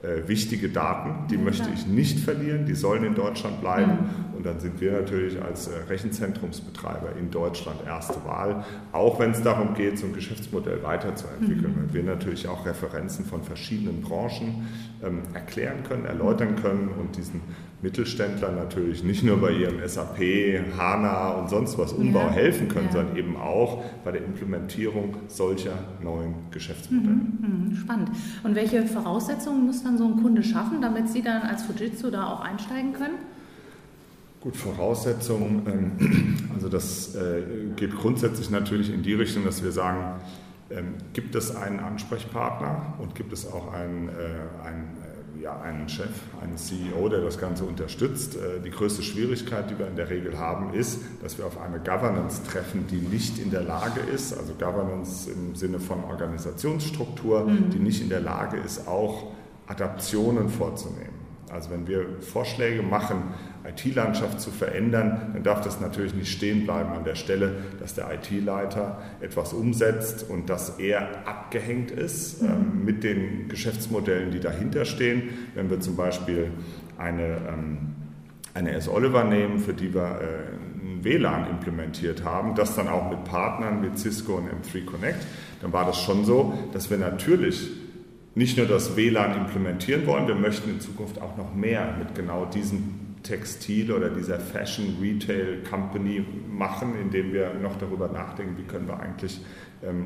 äh, 0.02 0.28
wichtige 0.28 0.68
Daten, 0.68 1.26
die 1.28 1.34
ja, 1.34 1.40
möchte 1.40 1.68
ich 1.74 1.86
nicht 1.86 2.20
verlieren, 2.20 2.66
die 2.66 2.74
sollen 2.74 3.02
in 3.02 3.14
Deutschland 3.14 3.60
bleiben. 3.60 3.92
Mhm. 3.92 4.36
Und 4.36 4.46
dann 4.46 4.60
sind 4.60 4.80
wir 4.80 4.92
natürlich 4.92 5.42
als 5.42 5.66
äh, 5.66 5.76
Rechenzentrumsbetreiber 5.88 7.16
in 7.18 7.32
Deutschland 7.32 7.84
erste 7.84 8.24
Wahl, 8.24 8.64
auch 8.92 9.18
wenn 9.18 9.32
es 9.32 9.42
darum 9.42 9.74
geht, 9.74 9.98
so 9.98 10.06
ein 10.06 10.12
Geschäftsmodell 10.12 10.84
weiterzuentwickeln. 10.84 11.72
Mhm. 11.72 11.88
Weil 11.88 11.94
wir 11.94 12.02
natürlich 12.04 12.46
auch 12.46 12.64
Referenzen 12.64 13.24
von 13.24 13.42
verschiedenen 13.42 14.00
Branchen 14.00 14.68
ähm, 15.02 15.22
erklären 15.34 15.82
können, 15.82 16.04
erläutern 16.04 16.54
können 16.54 16.90
und 16.90 17.16
diesen 17.16 17.40
Mittelständlern 17.80 18.56
natürlich 18.56 19.04
nicht 19.04 19.22
nur 19.22 19.36
bei 19.40 19.52
ihrem 19.52 19.86
SAP, 19.86 20.18
HANA 20.76 21.30
und 21.30 21.48
sonst 21.48 21.78
was 21.78 21.92
Umbau 21.92 22.22
ja. 22.22 22.30
helfen 22.30 22.68
können, 22.68 22.86
ja. 22.86 22.92
sondern 22.92 23.16
eben 23.16 23.36
auch 23.36 23.84
bei 24.04 24.10
der 24.10 24.24
Implementierung 24.24 25.16
solcher 25.28 25.78
neuen 26.02 26.34
Geschäftsmodelle. 26.50 27.14
Mhm, 27.14 27.68
mhm, 27.68 27.76
spannend. 27.76 28.10
Und 28.42 28.56
welche 28.56 28.84
Voraussetzungen 28.84 29.66
muss 29.66 29.84
dann 29.84 29.96
so 29.96 30.06
ein 30.06 30.20
Kunde 30.20 30.42
schaffen, 30.42 30.82
damit 30.82 31.08
Sie 31.08 31.22
dann 31.22 31.42
als 31.42 31.62
Fujitsu 31.62 32.10
da 32.10 32.26
auch 32.26 32.40
einsteigen 32.40 32.94
können? 32.94 33.14
Gut, 34.40 34.56
Voraussetzungen, 34.56 35.62
ähm, 36.00 36.36
also 36.54 36.68
das 36.68 37.14
äh, 37.14 37.42
geht 37.76 37.94
grundsätzlich 37.96 38.50
natürlich 38.50 38.92
in 38.92 39.02
die 39.02 39.14
Richtung, 39.14 39.44
dass 39.44 39.62
wir 39.62 39.72
sagen, 39.72 40.20
ähm, 40.70 40.94
gibt 41.12 41.34
es 41.34 41.54
einen 41.56 41.80
Ansprechpartner 41.80 42.94
und 42.98 43.14
gibt 43.14 43.32
es 43.32 43.50
auch 43.50 43.72
einen, 43.72 44.08
äh, 44.08 44.12
einen, 44.66 44.96
ja, 45.40 45.60
einen 45.60 45.88
Chef, 45.88 46.10
einen 46.42 46.56
CEO, 46.56 47.08
der 47.08 47.20
das 47.20 47.38
Ganze 47.38 47.64
unterstützt. 47.64 48.36
Die 48.64 48.70
größte 48.70 49.02
Schwierigkeit, 49.02 49.70
die 49.70 49.78
wir 49.78 49.86
in 49.86 49.96
der 49.96 50.10
Regel 50.10 50.38
haben, 50.38 50.74
ist, 50.74 51.00
dass 51.22 51.38
wir 51.38 51.46
auf 51.46 51.60
eine 51.60 51.78
Governance 51.78 52.42
treffen, 52.44 52.86
die 52.88 52.96
nicht 52.96 53.38
in 53.38 53.50
der 53.50 53.62
Lage 53.62 54.00
ist, 54.00 54.36
also 54.36 54.54
Governance 54.54 55.30
im 55.30 55.54
Sinne 55.54 55.80
von 55.80 56.04
Organisationsstruktur, 56.04 57.44
mhm. 57.44 57.70
die 57.70 57.78
nicht 57.78 58.02
in 58.02 58.08
der 58.08 58.20
Lage 58.20 58.56
ist, 58.56 58.86
auch 58.88 59.32
Adaptionen 59.66 60.48
vorzunehmen. 60.48 61.17
Also 61.50 61.70
wenn 61.70 61.86
wir 61.86 62.06
Vorschläge 62.20 62.82
machen, 62.82 63.22
IT-Landschaft 63.64 64.40
zu 64.40 64.50
verändern, 64.50 65.32
dann 65.34 65.42
darf 65.42 65.60
das 65.62 65.80
natürlich 65.80 66.14
nicht 66.14 66.30
stehen 66.30 66.64
bleiben 66.64 66.90
an 66.90 67.04
der 67.04 67.14
Stelle, 67.14 67.56
dass 67.80 67.94
der 67.94 68.08
IT-Leiter 68.12 68.98
etwas 69.20 69.52
umsetzt 69.52 70.28
und 70.28 70.48
dass 70.50 70.78
er 70.78 71.26
abgehängt 71.26 71.90
ist 71.90 72.42
mhm. 72.42 72.48
ähm, 72.48 72.84
mit 72.84 73.04
den 73.04 73.48
Geschäftsmodellen, 73.48 74.30
die 74.30 74.40
dahinter 74.40 74.84
stehen. 74.84 75.30
Wenn 75.54 75.70
wir 75.70 75.80
zum 75.80 75.96
Beispiel 75.96 76.50
eine, 76.96 77.38
ähm, 77.48 77.78
eine 78.54 78.72
S. 78.72 78.88
Oliver 78.88 79.24
nehmen, 79.24 79.58
für 79.58 79.74
die 79.74 79.94
wir 79.94 80.20
äh, 80.20 80.84
ein 80.84 81.04
WLAN 81.04 81.48
implementiert 81.50 82.24
haben, 82.24 82.54
das 82.54 82.74
dann 82.74 82.88
auch 82.88 83.08
mit 83.10 83.24
Partnern 83.24 83.82
wie 83.82 83.96
Cisco 83.96 84.36
und 84.36 84.48
M3 84.48 84.84
Connect, 84.84 85.26
dann 85.60 85.72
war 85.72 85.84
das 85.84 86.00
schon 86.00 86.24
so, 86.24 86.54
dass 86.72 86.90
wir 86.90 86.98
natürlich 86.98 87.70
nicht 88.38 88.56
nur 88.56 88.66
das 88.66 88.96
WLAN 88.96 89.36
implementieren 89.36 90.06
wollen, 90.06 90.28
wir 90.28 90.36
möchten 90.36 90.70
in 90.70 90.80
Zukunft 90.80 91.20
auch 91.20 91.36
noch 91.36 91.54
mehr 91.54 91.96
mit 91.98 92.14
genau 92.14 92.44
diesem 92.44 93.08
Textil 93.24 93.90
oder 93.90 94.10
dieser 94.10 94.38
Fashion 94.38 94.96
Retail 95.02 95.64
Company 95.68 96.24
machen, 96.48 96.94
indem 97.00 97.32
wir 97.32 97.52
noch 97.54 97.76
darüber 97.78 98.06
nachdenken, 98.08 98.56
wie 98.56 98.62
können 98.62 98.86
wir 98.86 99.00
eigentlich 99.00 99.40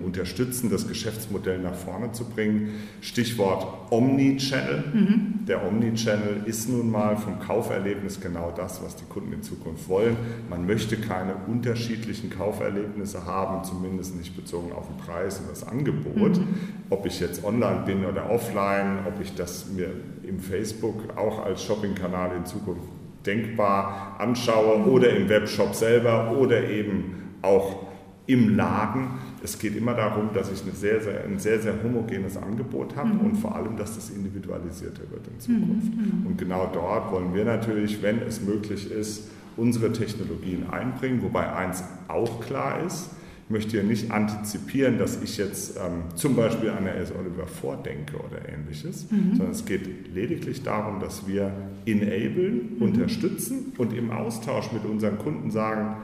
unterstützen, 0.05 0.71
das 0.71 0.87
Geschäftsmodell 0.87 1.59
nach 1.59 1.75
vorne 1.75 2.13
zu 2.13 2.25
bringen. 2.25 2.75
Stichwort 3.01 3.91
Omnichannel. 3.91 4.85
Mhm. 4.93 5.47
Der 5.47 5.67
Omnichannel 5.67 6.43
ist 6.45 6.69
nun 6.69 6.91
mal 6.91 7.17
vom 7.17 7.41
Kauferlebnis 7.41 8.21
genau 8.21 8.53
das, 8.55 8.83
was 8.85 8.97
die 8.97 9.07
Kunden 9.07 9.33
in 9.33 9.43
Zukunft 9.43 9.89
wollen. 9.89 10.17
Man 10.51 10.67
möchte 10.67 10.99
keine 10.99 11.35
unterschiedlichen 11.47 12.29
Kauferlebnisse 12.29 13.25
haben, 13.25 13.65
zumindest 13.65 14.15
nicht 14.15 14.37
bezogen 14.37 14.73
auf 14.73 14.89
den 14.89 14.99
Preis 14.99 15.41
und 15.41 15.49
das 15.49 15.67
Angebot. 15.67 16.37
Mhm. 16.39 16.49
Ob 16.91 17.07
ich 17.07 17.19
jetzt 17.21 17.43
online 17.43 17.85
bin 17.87 18.05
oder 18.05 18.31
offline, 18.31 18.99
ob 19.07 19.23
ich 19.23 19.35
das 19.35 19.71
mir 19.75 19.89
im 20.23 20.39
Facebook 20.39 21.17
auch 21.17 21.45
als 21.45 21.63
Shoppingkanal 21.63 22.37
in 22.37 22.45
Zukunft 22.45 22.83
denkbar 23.25 24.17
anschaue 24.19 24.85
oder 24.87 25.11
im 25.11 25.29
Webshop 25.29 25.75
selber 25.75 26.37
oder 26.37 26.69
eben 26.69 27.37
auch 27.41 27.87
im 28.27 28.57
Laden. 28.57 29.09
Es 29.43 29.59
geht 29.59 29.77
immer 29.77 29.95
darum, 29.95 30.31
dass 30.33 30.53
ich 30.53 30.63
eine 30.63 30.73
sehr, 30.73 31.01
sehr, 31.01 31.25
ein 31.25 31.39
sehr, 31.39 31.61
sehr 31.61 31.75
homogenes 31.83 32.37
Angebot 32.37 32.95
habe 32.97 33.09
mhm. 33.15 33.21
und 33.21 33.37
vor 33.37 33.57
allem, 33.57 33.77
dass 33.77 33.97
das 33.97 34.11
individualisierter 34.11 35.03
wird 35.11 35.27
in 35.27 35.41
Zukunft. 35.41 35.97
Mhm. 35.97 36.21
mhm. 36.21 36.27
Und 36.27 36.39
genau 36.39 36.71
dort 36.73 37.11
wollen 37.11 37.35
wir 37.35 37.45
natürlich, 37.45 38.03
wenn 38.03 38.21
es 38.23 38.41
möglich 38.41 38.91
ist, 38.91 39.31
unsere 39.57 39.93
Technologien 39.93 40.71
einbringen, 40.71 41.23
wobei 41.23 41.53
eins 41.53 41.85
auch 42.09 42.41
klar 42.41 42.83
ist, 42.87 43.11
möchte 43.49 43.77
ja 43.77 43.83
nicht 43.83 44.11
antizipieren, 44.11 44.99
dass 44.99 45.23
ich 45.23 45.37
jetzt 45.37 45.77
ähm, 45.77 46.17
zum 46.17 46.35
Beispiel 46.35 46.71
an 46.71 46.85
der 46.85 46.97
S. 46.97 47.13
Oliver 47.13 47.47
vordenke 47.47 48.17
oder 48.17 48.49
ähnliches, 48.49 49.11
mhm. 49.11 49.37
sondern 49.37 49.51
es 49.51 49.65
geht 49.65 50.13
lediglich 50.15 50.63
darum, 50.63 51.01
dass 51.01 51.27
wir 51.27 51.53
enablen, 51.85 52.77
mhm. 52.77 52.83
unterstützen 52.83 53.73
und 53.79 53.93
im 53.93 54.11
Austausch 54.11 54.73
mit 54.73 54.85
unseren 54.85 55.19
Kunden 55.19 55.51
sagen, 55.51 55.97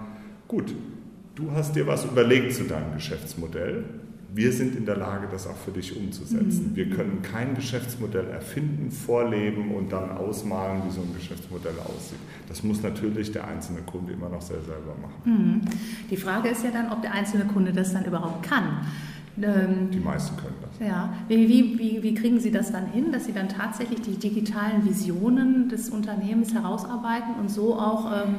gut, 0.47 0.75
du 1.39 1.53
hast 1.53 1.77
dir 1.77 1.87
was 1.87 2.05
überlegt 2.05 2.53
zu 2.53 2.65
deinem 2.65 2.93
Geschäftsmodell, 2.95 3.85
wir 4.35 4.53
sind 4.53 4.77
in 4.77 4.85
der 4.85 4.97
Lage, 4.97 5.27
das 5.31 5.47
auch 5.47 5.57
für 5.57 5.71
dich 5.71 5.97
umzusetzen. 5.97 6.71
Mhm. 6.71 6.77
Wir 6.77 6.91
können 6.91 7.23
kein 7.23 7.55
Geschäftsmodell 7.55 8.29
erfinden, 8.29 8.91
vorleben 8.91 9.75
und 9.75 9.91
dann 9.91 10.11
ausmalen, 10.11 10.83
wie 10.87 10.91
so 10.91 11.01
ein 11.01 11.15
Geschäftsmodell 11.15 11.73
aussieht. 11.85 12.19
Das 12.47 12.63
muss 12.63 12.83
natürlich 12.83 13.33
der 13.33 13.49
einzelne 13.49 13.81
Kunde 13.81 14.13
immer 14.13 14.29
noch 14.29 14.43
sehr 14.43 14.61
selber 14.61 14.95
machen. 15.01 15.23
Mhm. 15.25 15.61
Die 16.11 16.17
Frage 16.17 16.51
ist 16.51 16.63
ja 16.63 16.71
dann, 16.71 16.93
ob 16.93 17.01
der 17.01 17.15
einzelne 17.15 17.47
Kunde 17.47 17.73
das 17.73 17.93
dann 17.93 18.05
überhaupt 18.05 18.43
kann. 18.43 18.83
Ähm, 19.43 19.91
die 19.93 20.01
meisten 20.01 20.37
können 20.37 20.57
das. 20.61 20.87
Ja. 20.87 21.13
Wie, 21.29 21.49
wie, 21.49 22.03
wie, 22.03 22.15
kriegen 22.15 22.41
Sie 22.41 22.51
das 22.51 22.73
dann 22.73 22.87
hin, 22.87 23.13
dass 23.13 23.27
Sie 23.27 23.33
dann 23.33 23.49
tatsächlich 23.49 24.01
die 24.03 24.17
digitalen 24.17 24.85
Visionen 24.85 25.69
des 25.69 25.91
Unternehmens 25.91 26.53
herausarbeiten 26.55 27.35
und 27.41 27.49
so 27.51 27.75
auch 27.79 28.11
ähm, 28.13 28.37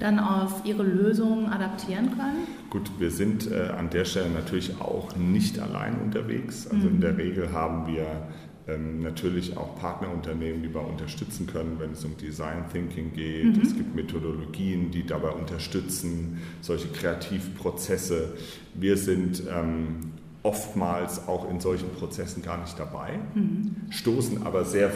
dann 0.00 0.18
auf 0.18 0.64
Ihre 0.64 0.82
Lösungen 0.82 1.46
adaptieren 1.46 2.10
können? 2.16 2.46
Gut, 2.70 2.90
wir 2.98 3.10
sind 3.10 3.50
äh, 3.50 3.68
an 3.68 3.90
der 3.90 4.04
Stelle 4.04 4.30
natürlich 4.30 4.80
auch 4.80 5.14
nicht 5.16 5.60
allein 5.60 6.00
unterwegs. 6.00 6.66
Also 6.66 6.88
mhm. 6.88 6.94
in 6.94 7.00
der 7.00 7.18
Regel 7.18 7.52
haben 7.52 7.86
wir 7.86 8.06
ähm, 8.66 9.02
natürlich 9.02 9.56
auch 9.56 9.78
Partnerunternehmen, 9.78 10.62
die 10.62 10.72
wir 10.74 10.86
unterstützen 10.86 11.46
können, 11.46 11.76
wenn 11.78 11.92
es 11.92 12.04
um 12.04 12.16
Design 12.16 12.64
Thinking 12.72 13.12
geht. 13.12 13.56
Mhm. 13.56 13.62
Es 13.62 13.74
gibt 13.74 13.94
Methodologien, 13.94 14.90
die 14.90 15.06
dabei 15.06 15.30
unterstützen, 15.30 16.38
solche 16.60 16.88
Kreativprozesse. 16.88 18.34
Wir 18.74 18.96
sind 18.96 19.42
ähm, 19.50 20.12
oftmals 20.42 21.28
auch 21.28 21.50
in 21.50 21.60
solchen 21.60 21.90
Prozessen 21.90 22.42
gar 22.42 22.58
nicht 22.58 22.78
dabei, 22.78 23.18
mhm. 23.34 23.76
stoßen 23.90 24.46
aber 24.46 24.64
sehr 24.64 24.90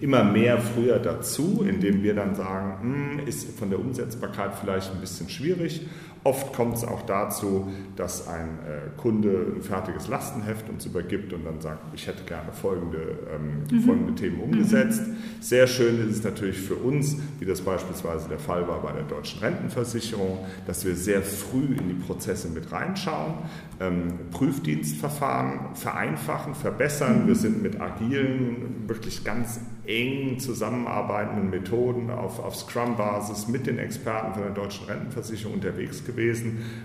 immer 0.00 0.24
mehr 0.24 0.58
früher 0.58 0.98
dazu, 0.98 1.64
indem 1.68 2.02
wir 2.02 2.14
dann 2.14 2.34
sagen, 2.34 3.18
hm, 3.18 3.26
ist 3.26 3.58
von 3.58 3.70
der 3.70 3.78
Umsetzbarkeit 3.78 4.54
vielleicht 4.60 4.92
ein 4.92 5.00
bisschen 5.00 5.28
schwierig 5.28 5.86
Oft 6.26 6.52
kommt 6.52 6.76
es 6.76 6.84
auch 6.84 7.02
dazu, 7.02 7.68
dass 7.94 8.26
ein 8.26 8.58
äh, 8.66 9.00
Kunde 9.00 9.46
ein 9.54 9.62
fertiges 9.62 10.08
Lastenheft 10.08 10.68
uns 10.68 10.84
übergibt 10.84 11.32
und 11.32 11.44
dann 11.46 11.60
sagt, 11.60 11.94
ich 11.94 12.08
hätte 12.08 12.24
gerne 12.24 12.50
folgende, 12.52 13.16
ähm, 13.32 13.62
mhm. 13.70 13.82
folgende 13.84 14.14
Themen 14.16 14.40
umgesetzt. 14.40 15.06
Mhm. 15.06 15.16
Sehr 15.38 15.68
schön 15.68 16.00
ist 16.00 16.16
es 16.16 16.24
natürlich 16.24 16.58
für 16.58 16.74
uns, 16.74 17.16
wie 17.38 17.44
das 17.44 17.60
beispielsweise 17.60 18.28
der 18.28 18.40
Fall 18.40 18.66
war 18.66 18.82
bei 18.82 18.90
der 18.90 19.04
deutschen 19.04 19.38
Rentenversicherung, 19.38 20.38
dass 20.66 20.84
wir 20.84 20.96
sehr 20.96 21.22
früh 21.22 21.76
in 21.78 21.90
die 21.90 22.04
Prozesse 22.04 22.48
mit 22.48 22.72
reinschauen, 22.72 23.34
ähm, 23.78 24.14
Prüfdienstverfahren 24.32 25.76
vereinfachen, 25.76 26.56
verbessern. 26.56 27.22
Mhm. 27.22 27.26
Wir 27.28 27.36
sind 27.36 27.62
mit 27.62 27.80
agilen, 27.80 28.88
wirklich 28.88 29.22
ganz 29.22 29.60
eng 29.86 30.38
zusammenarbeitenden 30.40 31.50
Methoden 31.50 32.10
auf, 32.10 32.40
auf 32.40 32.56
Scrum-Basis 32.56 33.46
mit 33.46 33.66
den 33.66 33.78
Experten 33.78 34.34
von 34.34 34.42
der 34.42 34.52
deutschen 34.52 34.86
Rentenversicherung 34.86 35.54
unterwegs 35.54 36.04
gewesen, 36.04 36.15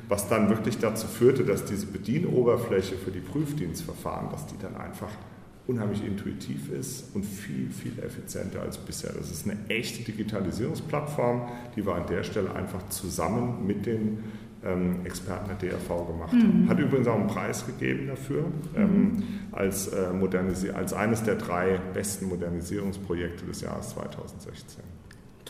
was 0.08 0.28
dann 0.28 0.50
wirklich 0.50 0.78
dazu 0.78 1.08
führte, 1.08 1.44
dass 1.44 1.66
diese 1.66 1.88
Bedienoberfläche 1.88 2.96
für 2.96 3.12
die 3.12 3.20
Prüfdienstverfahren, 3.20 4.30
dass 4.30 4.46
die 4.48 4.58
dann 4.62 4.76
einfach 4.76 5.10
unheimlich 5.68 6.06
intuitiv 6.06 6.72
ist 6.72 7.16
und 7.16 7.24
viel, 7.24 7.70
viel 7.70 7.98
effizienter 8.04 8.62
als 8.62 8.78
bisher. 8.78 9.14
Das 9.14 9.32
ist 9.32 9.50
eine 9.50 9.58
echte 9.70 10.04
Digitalisierungsplattform, 10.04 11.48
die 11.76 11.86
wir 11.86 11.96
an 11.96 12.08
der 12.08 12.24
Stelle 12.24 12.54
einfach 12.54 12.88
zusammen 12.90 13.66
mit 13.66 13.86
den 13.86 14.24
ähm, 14.64 15.06
Experten 15.06 15.50
der 15.50 15.72
DRV 15.72 16.08
gemacht 16.08 16.34
haben. 16.34 16.64
Mhm. 16.64 16.70
Hat 16.70 16.80
übrigens 16.80 17.08
auch 17.08 17.16
einen 17.16 17.28
Preis 17.28 17.66
gegeben 17.66 18.08
dafür, 18.08 18.46
ähm, 18.76 18.92
mhm. 18.92 19.24
als, 19.52 19.88
äh, 19.88 20.72
als 20.74 20.94
eines 20.94 21.24
der 21.24 21.36
drei 21.36 21.80
besten 21.94 22.28
Modernisierungsprojekte 22.28 23.46
des 23.46 23.62
Jahres 23.62 23.90
2016. 23.90 24.84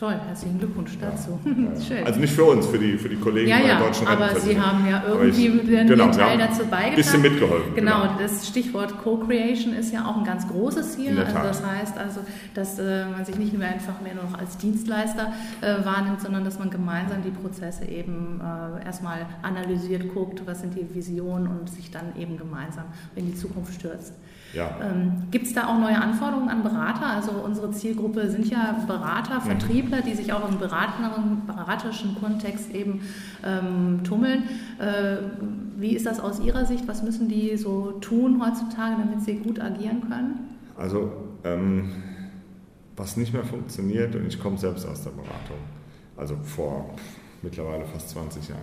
Toll, 0.02 0.18
herzlichen 0.26 0.58
Glückwunsch 0.58 0.98
dazu. 1.00 1.38
Schön. 1.86 2.04
Also 2.04 2.18
nicht 2.18 2.32
für 2.32 2.42
uns, 2.42 2.66
für 2.66 2.76
die, 2.76 2.98
für 2.98 3.08
die 3.08 3.14
Kollegen 3.14 3.48
ja, 3.48 3.60
ja, 3.60 3.66
der 3.66 3.86
deutschen 3.86 4.08
Aber 4.08 4.34
Sie 4.34 4.60
haben 4.60 4.84
ja 4.90 5.00
irgendwie 5.06 5.46
ich, 5.46 5.86
genau, 5.86 6.10
Teil 6.10 6.38
dazu 6.38 6.66
beigetragen. 6.66 6.90
Ein 6.90 6.96
bisschen 6.96 7.22
mitgeholfen. 7.22 7.74
Genau, 7.76 8.00
genau. 8.00 8.11
Das 8.22 8.46
Stichwort 8.48 8.98
Co-Creation 9.02 9.74
ist 9.74 9.92
ja 9.92 10.06
auch 10.06 10.16
ein 10.16 10.24
ganz 10.24 10.48
großes 10.48 10.94
Ziel. 10.94 11.18
Also 11.18 11.38
das 11.38 11.64
heißt 11.64 11.98
also, 11.98 12.20
dass 12.54 12.78
äh, 12.78 13.06
man 13.06 13.24
sich 13.24 13.36
nicht 13.36 13.56
mehr 13.56 13.68
einfach 13.68 14.00
mehr 14.00 14.14
nur 14.14 14.24
noch 14.24 14.38
als 14.38 14.56
Dienstleister 14.58 15.32
äh, 15.60 15.84
wahrnimmt, 15.84 16.20
sondern 16.20 16.44
dass 16.44 16.58
man 16.58 16.70
gemeinsam 16.70 17.22
die 17.22 17.30
Prozesse 17.30 17.84
eben 17.84 18.40
äh, 18.40 18.84
erstmal 18.84 19.26
analysiert, 19.42 20.14
guckt, 20.14 20.42
was 20.46 20.60
sind 20.60 20.74
die 20.74 20.94
Visionen 20.94 21.48
und 21.48 21.68
sich 21.68 21.90
dann 21.90 22.16
eben 22.16 22.38
gemeinsam 22.38 22.84
in 23.16 23.26
die 23.26 23.34
Zukunft 23.34 23.74
stürzt. 23.74 24.14
Ja. 24.52 24.70
Ähm, 24.82 25.24
Gibt 25.30 25.46
es 25.46 25.54
da 25.54 25.66
auch 25.66 25.78
neue 25.78 25.98
Anforderungen 25.98 26.50
an 26.50 26.62
Berater? 26.62 27.06
Also 27.06 27.32
unsere 27.32 27.70
Zielgruppe 27.70 28.28
sind 28.30 28.50
ja 28.50 28.84
Berater, 28.86 29.36
mhm. 29.36 29.42
Vertriebler, 29.42 30.02
die 30.02 30.14
sich 30.14 30.32
auch 30.32 30.46
im 30.48 30.58
beraterischen 30.58 32.16
Kontext 32.20 32.70
eben 32.70 33.00
ähm, 33.44 34.00
tummeln. 34.04 34.44
Äh, 34.78 35.16
wie 35.82 35.94
ist 35.94 36.06
das 36.06 36.20
aus 36.20 36.40
Ihrer 36.40 36.64
Sicht? 36.64 36.88
Was 36.88 37.02
müssen 37.02 37.28
die 37.28 37.56
so 37.56 37.92
tun 38.00 38.42
heutzutage, 38.44 38.96
damit 38.98 39.22
sie 39.22 39.34
gut 39.34 39.60
agieren 39.60 40.00
können? 40.08 40.56
Also 40.76 41.12
ähm, 41.44 41.90
was 42.96 43.16
nicht 43.16 43.34
mehr 43.34 43.44
funktioniert, 43.44 44.14
und 44.16 44.26
ich 44.26 44.40
komme 44.40 44.56
selbst 44.56 44.86
aus 44.86 45.02
der 45.02 45.10
Beratung, 45.10 45.58
also 46.16 46.36
vor 46.42 46.94
mittlerweile 47.42 47.84
fast 47.84 48.10
20 48.10 48.48
Jahren, 48.48 48.62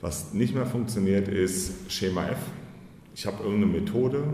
was 0.00 0.32
nicht 0.32 0.54
mehr 0.54 0.66
funktioniert, 0.66 1.28
ist 1.28 1.92
Schema 1.92 2.28
F 2.28 2.38
ich 3.14 3.26
habe 3.26 3.44
irgendeine 3.44 3.80
Methode, 3.80 4.24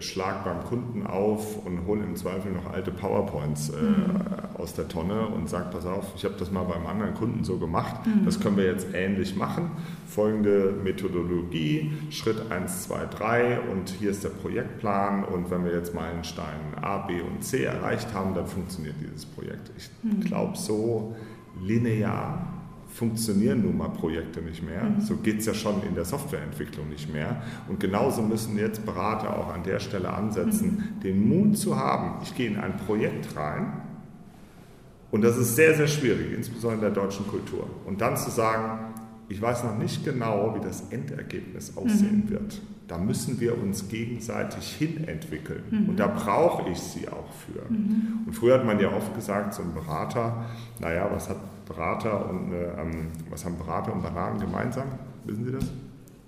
schlag 0.00 0.44
beim 0.44 0.62
Kunden 0.64 1.06
auf 1.06 1.64
und 1.64 1.86
hole 1.86 2.02
im 2.02 2.16
Zweifel 2.16 2.52
noch 2.52 2.72
alte 2.72 2.90
PowerPoints 2.90 3.70
äh, 3.70 3.82
mhm. 3.82 4.20
aus 4.54 4.74
der 4.74 4.88
Tonne 4.88 5.26
und 5.26 5.48
sage, 5.48 5.66
pass 5.70 5.86
auf, 5.86 6.04
ich 6.16 6.24
habe 6.24 6.34
das 6.38 6.50
mal 6.50 6.64
beim 6.64 6.86
anderen 6.86 7.14
Kunden 7.14 7.44
so 7.44 7.58
gemacht, 7.58 8.06
mhm. 8.06 8.24
das 8.24 8.40
können 8.40 8.56
wir 8.56 8.64
jetzt 8.64 8.88
ähnlich 8.94 9.36
machen. 9.36 9.70
Folgende 10.06 10.74
Methodologie, 10.82 11.92
Schritt 12.10 12.50
1, 12.50 12.84
2, 12.84 13.06
3 13.06 13.60
und 13.72 13.90
hier 13.90 14.10
ist 14.10 14.24
der 14.24 14.30
Projektplan 14.30 15.24
und 15.24 15.50
wenn 15.50 15.64
wir 15.64 15.72
jetzt 15.72 15.94
Meilenstein 15.94 16.74
A, 16.80 16.98
B 16.98 17.20
und 17.20 17.42
C 17.42 17.64
erreicht 17.64 18.12
haben, 18.14 18.34
dann 18.34 18.46
funktioniert 18.46 18.96
dieses 19.00 19.26
Projekt. 19.26 19.70
Ich 19.76 19.90
mhm. 20.02 20.20
glaube, 20.20 20.56
so 20.56 21.16
linear 21.60 22.55
funktionieren 22.96 23.62
nun 23.62 23.76
mal 23.76 23.90
Projekte 23.90 24.40
nicht 24.40 24.62
mehr. 24.62 24.84
Mhm. 24.84 25.00
So 25.02 25.16
geht 25.16 25.40
es 25.40 25.46
ja 25.46 25.52
schon 25.52 25.82
in 25.82 25.94
der 25.94 26.06
Softwareentwicklung 26.06 26.88
nicht 26.88 27.12
mehr. 27.12 27.42
Und 27.68 27.78
genauso 27.78 28.22
müssen 28.22 28.56
jetzt 28.56 28.86
Berater 28.86 29.36
auch 29.38 29.52
an 29.52 29.62
der 29.64 29.80
Stelle 29.80 30.12
ansetzen, 30.12 30.94
mhm. 30.96 31.00
den 31.00 31.28
Mut 31.28 31.58
zu 31.58 31.76
haben, 31.76 32.22
ich 32.22 32.34
gehe 32.34 32.48
in 32.48 32.56
ein 32.56 32.78
Projekt 32.78 33.36
rein. 33.36 33.82
Und 35.10 35.22
das 35.22 35.36
ist 35.36 35.56
sehr, 35.56 35.74
sehr 35.74 35.88
schwierig, 35.88 36.32
insbesondere 36.34 36.86
in 36.86 36.94
der 36.94 37.02
deutschen 37.02 37.26
Kultur. 37.28 37.68
Und 37.84 38.00
dann 38.00 38.16
zu 38.16 38.30
sagen, 38.30 38.94
ich 39.28 39.40
weiß 39.40 39.64
noch 39.64 39.76
nicht 39.76 40.04
genau, 40.04 40.56
wie 40.56 40.64
das 40.64 40.90
Endergebnis 40.90 41.76
aussehen 41.76 42.24
mhm. 42.26 42.30
wird. 42.30 42.62
Da 42.88 42.98
müssen 42.98 43.40
wir 43.40 43.60
uns 43.60 43.88
gegenseitig 43.88 44.76
hinentwickeln. 44.76 45.62
Mhm. 45.70 45.88
Und 45.88 45.96
da 45.96 46.06
brauche 46.06 46.70
ich 46.70 46.78
sie 46.78 47.08
auch 47.08 47.32
für. 47.32 47.72
Mhm. 47.72 48.20
Und 48.26 48.32
früher 48.32 48.54
hat 48.54 48.64
man 48.64 48.78
ja 48.78 48.92
oft 48.92 49.14
gesagt, 49.14 49.54
so 49.54 49.62
ein 49.62 49.74
Berater, 49.74 50.44
naja, 50.80 51.08
was 51.12 51.28
hat 51.28 51.38
Berater 51.66 52.30
und 52.30 52.52
ähm, 52.52 53.08
was 53.28 53.44
haben 53.44 53.58
Berater 53.58 53.92
und 53.92 54.02
Berater 54.02 54.38
gemeinsam? 54.38 54.86
Wissen 55.24 55.44
Sie 55.44 55.52
das? 55.52 55.64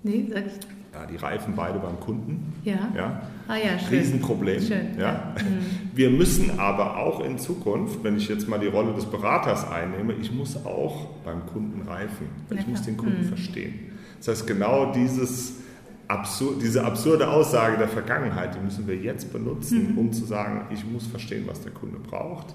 Nee, 0.03 0.27
sag 0.29 0.47
ich. 0.47 0.53
Ja, 0.93 1.05
die 1.05 1.17
reifen 1.17 1.53
beide 1.55 1.79
beim 1.79 1.99
Kunden. 1.99 2.53
Ja. 2.63 2.89
ja. 2.95 3.21
Ah 3.47 3.55
ja, 3.55 3.77
schön. 3.77 3.99
Riesenproblem. 3.99 4.61
Schön. 4.61 4.99
Ja. 4.99 5.33
Mhm. 5.37 5.65
Wir 5.95 6.09
müssen 6.09 6.59
aber 6.59 6.97
auch 6.97 7.23
in 7.23 7.37
Zukunft, 7.37 8.03
wenn 8.03 8.17
ich 8.17 8.27
jetzt 8.27 8.49
mal 8.49 8.59
die 8.59 8.67
Rolle 8.67 8.93
des 8.93 9.05
Beraters 9.05 9.69
einnehme, 9.69 10.13
ich 10.13 10.31
muss 10.31 10.57
auch 10.65 11.07
beim 11.23 11.45
Kunden 11.45 11.87
reifen. 11.87 12.27
Ich 12.49 12.67
muss 12.67 12.81
den 12.81 12.97
Kunden 12.97 13.21
mhm. 13.21 13.27
verstehen. 13.27 13.75
Das 14.17 14.29
heißt, 14.29 14.47
genau 14.47 14.91
dieses 14.91 15.59
absur 16.09 16.55
diese 16.61 16.83
absurde 16.83 17.29
Aussage 17.29 17.77
der 17.77 17.87
Vergangenheit, 17.87 18.55
die 18.55 18.59
müssen 18.59 18.87
wir 18.87 18.97
jetzt 18.97 19.31
benutzen, 19.31 19.93
mhm. 19.93 19.97
um 19.97 20.11
zu 20.11 20.25
sagen, 20.25 20.65
ich 20.71 20.85
muss 20.85 21.07
verstehen, 21.07 21.45
was 21.47 21.61
der 21.61 21.71
Kunde 21.71 21.99
braucht 21.99 22.53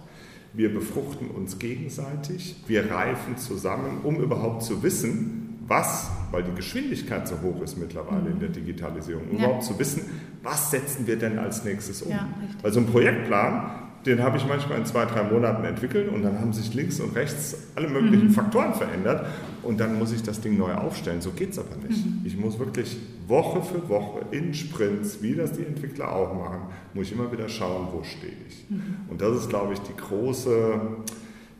wir 0.55 0.73
befruchten 0.73 1.29
uns 1.31 1.59
gegenseitig, 1.59 2.57
wir 2.67 2.91
reifen 2.91 3.37
zusammen, 3.37 3.99
um 4.05 4.17
überhaupt 4.21 4.63
zu 4.63 4.83
wissen, 4.83 5.59
was, 5.67 6.11
weil 6.31 6.45
die 6.45 6.55
Geschwindigkeit 6.55 7.27
so 7.27 7.41
hoch 7.41 7.61
ist 7.63 7.77
mittlerweile 7.77 8.31
in 8.31 8.39
der 8.39 8.51
Digitalisierung, 8.51 9.25
um 9.31 9.39
ja. 9.39 9.45
überhaupt 9.45 9.65
zu 9.65 9.79
wissen, 9.79 10.03
was 10.43 10.71
setzen 10.71 11.07
wir 11.07 11.19
denn 11.19 11.39
als 11.39 11.65
nächstes 11.65 12.03
um. 12.03 12.11
Ja, 12.11 12.29
weil 12.63 12.73
so 12.73 12.81
ein 12.81 12.87
Projektplan, 12.87 13.84
den 14.07 14.23
habe 14.23 14.37
ich 14.37 14.47
manchmal 14.47 14.79
in 14.79 14.87
zwei, 14.87 15.07
drei 15.07 15.23
Monaten 15.23 15.65
entwickelt 15.65 16.09
und 16.09 16.23
dann 16.23 16.39
haben 16.41 16.53
sich 16.53 16.75
links 16.75 17.01
und 17.01 17.15
rechts 17.17 17.57
alle 17.75 17.89
möglichen 17.89 18.29
mhm. 18.29 18.33
Faktoren 18.33 18.75
verändert 18.75 19.27
und 19.63 19.81
dann 19.81 19.99
muss 19.99 20.13
ich 20.13 20.23
das 20.23 20.41
Ding 20.41 20.59
neu 20.59 20.75
aufstellen. 20.75 21.21
So 21.21 21.31
geht 21.31 21.53
es 21.53 21.59
aber 21.59 21.77
nicht. 21.77 22.05
Mhm. 22.05 22.21
Ich 22.25 22.37
muss 22.37 22.59
wirklich 22.59 22.97
Woche 23.27 23.63
für 23.63 23.89
Woche 23.89 24.27
in 24.31 24.53
Sprints, 24.53 25.23
wie 25.23 25.35
das 25.35 25.53
die 25.53 25.65
Entwickler 25.65 26.13
auch 26.13 26.35
machen, 26.35 26.69
muss 26.93 27.07
ich 27.07 27.13
immer 27.13 27.33
wieder 27.33 27.49
schauen, 27.49 27.89
wo 27.93 28.03
stehe 28.03 28.33
ich. 28.49 28.69
Mhm. 28.69 28.97
Und 29.09 29.21
das 29.23 29.37
ist, 29.39 29.49
glaube 29.49 29.73
ich, 29.73 29.81
die 29.81 29.97
große 29.97 30.81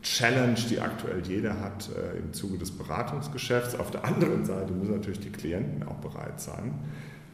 Challenge, 0.03 0.59
die 0.69 0.79
aktuell 0.79 1.23
jeder 1.27 1.59
hat 1.59 1.89
äh, 1.89 2.19
im 2.19 2.31
Zuge 2.31 2.59
des 2.59 2.69
Beratungsgeschäfts. 2.71 3.77
Auf 3.79 3.89
der 3.89 4.05
anderen 4.05 4.45
Seite 4.45 4.71
müssen 4.71 4.93
natürlich 4.93 5.19
die 5.19 5.31
Klienten 5.31 5.83
auch 5.87 5.95
bereit 5.95 6.39
sein, 6.39 6.75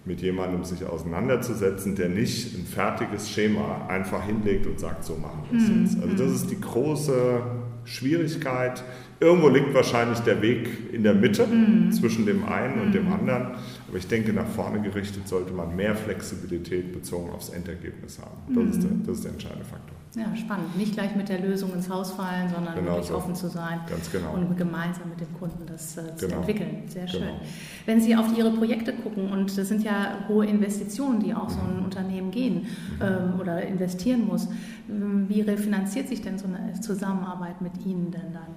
mit 0.05 0.21
jemandem 0.21 0.63
sich 0.63 0.83
auseinanderzusetzen, 0.85 1.95
der 1.95 2.09
nicht 2.09 2.57
ein 2.57 2.65
fertiges 2.65 3.29
Schema 3.29 3.85
einfach 3.87 4.25
hinlegt 4.25 4.65
und 4.65 4.79
sagt, 4.79 5.03
so 5.03 5.15
machen 5.15 5.43
wir 5.49 5.59
es 5.59 5.67
mhm. 5.67 5.81
jetzt. 5.81 6.01
Also 6.01 6.15
das 6.15 6.27
mhm. 6.27 6.35
ist 6.35 6.51
die 6.51 6.59
große 6.59 7.41
Schwierigkeit. 7.85 8.83
Irgendwo 9.19 9.49
liegt 9.49 9.73
wahrscheinlich 9.75 10.19
der 10.19 10.41
Weg 10.41 10.91
in 10.91 11.03
der 11.03 11.13
Mitte 11.13 11.45
mhm. 11.45 11.91
zwischen 11.91 12.25
dem 12.25 12.45
einen 12.45 12.81
und 12.81 12.93
dem 12.93 13.05
mhm. 13.05 13.13
anderen. 13.13 13.41
Aber 13.87 13.97
ich 13.97 14.07
denke, 14.07 14.33
nach 14.33 14.47
vorne 14.47 14.81
gerichtet 14.81 15.27
sollte 15.27 15.53
man 15.53 15.75
mehr 15.75 15.95
Flexibilität 15.95 16.91
bezogen 16.91 17.29
aufs 17.29 17.49
Endergebnis 17.49 18.19
haben. 18.19 18.55
Das, 18.55 18.75
ist, 18.75 18.83
der, 18.83 18.91
das 19.05 19.17
ist 19.17 19.23
der 19.25 19.31
entscheidende 19.33 19.65
Faktor. 19.65 20.00
Ja, 20.13 20.35
spannend. 20.35 20.75
Nicht 20.75 20.93
gleich 20.93 21.15
mit 21.15 21.29
der 21.29 21.39
Lösung 21.39 21.73
ins 21.73 21.89
Haus 21.89 22.11
fallen, 22.11 22.49
sondern 22.49 22.75
genau 22.75 22.91
wirklich 22.91 23.07
so. 23.07 23.15
offen 23.15 23.33
zu 23.33 23.47
sein 23.47 23.79
genau. 24.11 24.33
und 24.33 24.57
gemeinsam 24.57 25.07
mit 25.09 25.21
dem 25.21 25.33
Kunden 25.39 25.65
das 25.65 25.95
äh, 25.97 26.15
zu 26.17 26.27
genau. 26.27 26.39
entwickeln. 26.39 26.83
Sehr 26.87 27.07
schön. 27.07 27.21
Genau. 27.21 27.39
Wenn 27.85 28.01
Sie 28.01 28.15
auf 28.17 28.37
Ihre 28.37 28.51
Projekte 28.51 28.91
gucken, 28.91 29.31
und 29.31 29.57
das 29.57 29.69
sind 29.69 29.83
ja 29.83 30.25
hohe 30.27 30.45
Investitionen, 30.45 31.21
die 31.21 31.33
auch 31.33 31.49
so 31.49 31.59
ein 31.61 31.77
mhm. 31.77 31.85
Unternehmen 31.85 32.29
gehen 32.29 32.55
mhm. 32.55 33.01
ähm, 33.01 33.39
oder 33.39 33.61
investieren 33.61 34.27
muss, 34.27 34.49
wie 34.87 35.41
refinanziert 35.41 36.09
sich 36.09 36.21
denn 36.21 36.37
so 36.37 36.47
eine 36.47 36.79
Zusammenarbeit 36.81 37.61
mit 37.61 37.85
Ihnen 37.85 38.11
denn 38.11 38.33
dann? 38.33 38.47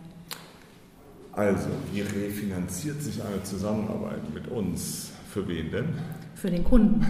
Also, 1.30 1.68
wie 1.92 2.00
refinanziert 2.00 3.00
sich 3.00 3.22
eine 3.22 3.42
Zusammenarbeit 3.44 4.32
mit 4.34 4.48
uns? 4.48 5.12
Für 5.30 5.46
wen 5.46 5.70
denn? 5.70 5.88
Für 6.34 6.50
den 6.50 6.64
Kunden 6.64 7.04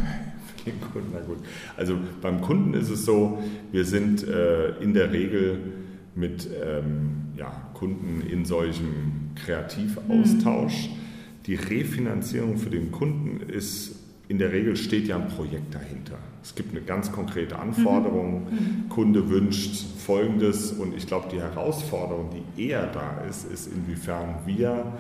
den 0.64 0.80
Kunden, 0.80 1.10
na 1.12 1.20
gut. 1.20 1.38
Also 1.76 1.96
beim 2.20 2.40
Kunden 2.40 2.74
ist 2.74 2.90
es 2.90 3.04
so, 3.04 3.42
wir 3.72 3.84
sind 3.84 4.26
äh, 4.26 4.76
in 4.78 4.94
der 4.94 5.12
Regel 5.12 5.58
mit 6.14 6.48
ähm, 6.62 7.32
ja, 7.36 7.68
Kunden 7.74 8.22
in 8.26 8.44
solchem 8.44 9.30
Kreativaustausch. 9.34 10.88
Mhm. 10.88 10.94
Die 11.46 11.54
Refinanzierung 11.56 12.56
für 12.56 12.70
den 12.70 12.90
Kunden 12.90 13.40
ist 13.50 13.96
in 14.26 14.38
der 14.38 14.52
Regel 14.52 14.74
steht 14.76 15.06
ja 15.06 15.16
ein 15.16 15.28
Projekt 15.28 15.74
dahinter. 15.74 16.16
Es 16.42 16.54
gibt 16.54 16.70
eine 16.70 16.80
ganz 16.80 17.12
konkrete 17.12 17.58
Anforderung. 17.58 18.44
Mhm. 18.44 18.50
mhm. 18.50 18.88
Kunde 18.88 19.28
wünscht 19.28 19.84
Folgendes 19.98 20.72
und 20.72 20.96
ich 20.96 21.06
glaube, 21.06 21.28
die 21.30 21.40
Herausforderung, 21.40 22.30
die 22.56 22.68
eher 22.68 22.86
da 22.86 23.22
ist, 23.28 23.50
ist, 23.50 23.66
inwiefern 23.66 24.36
wir 24.46 24.92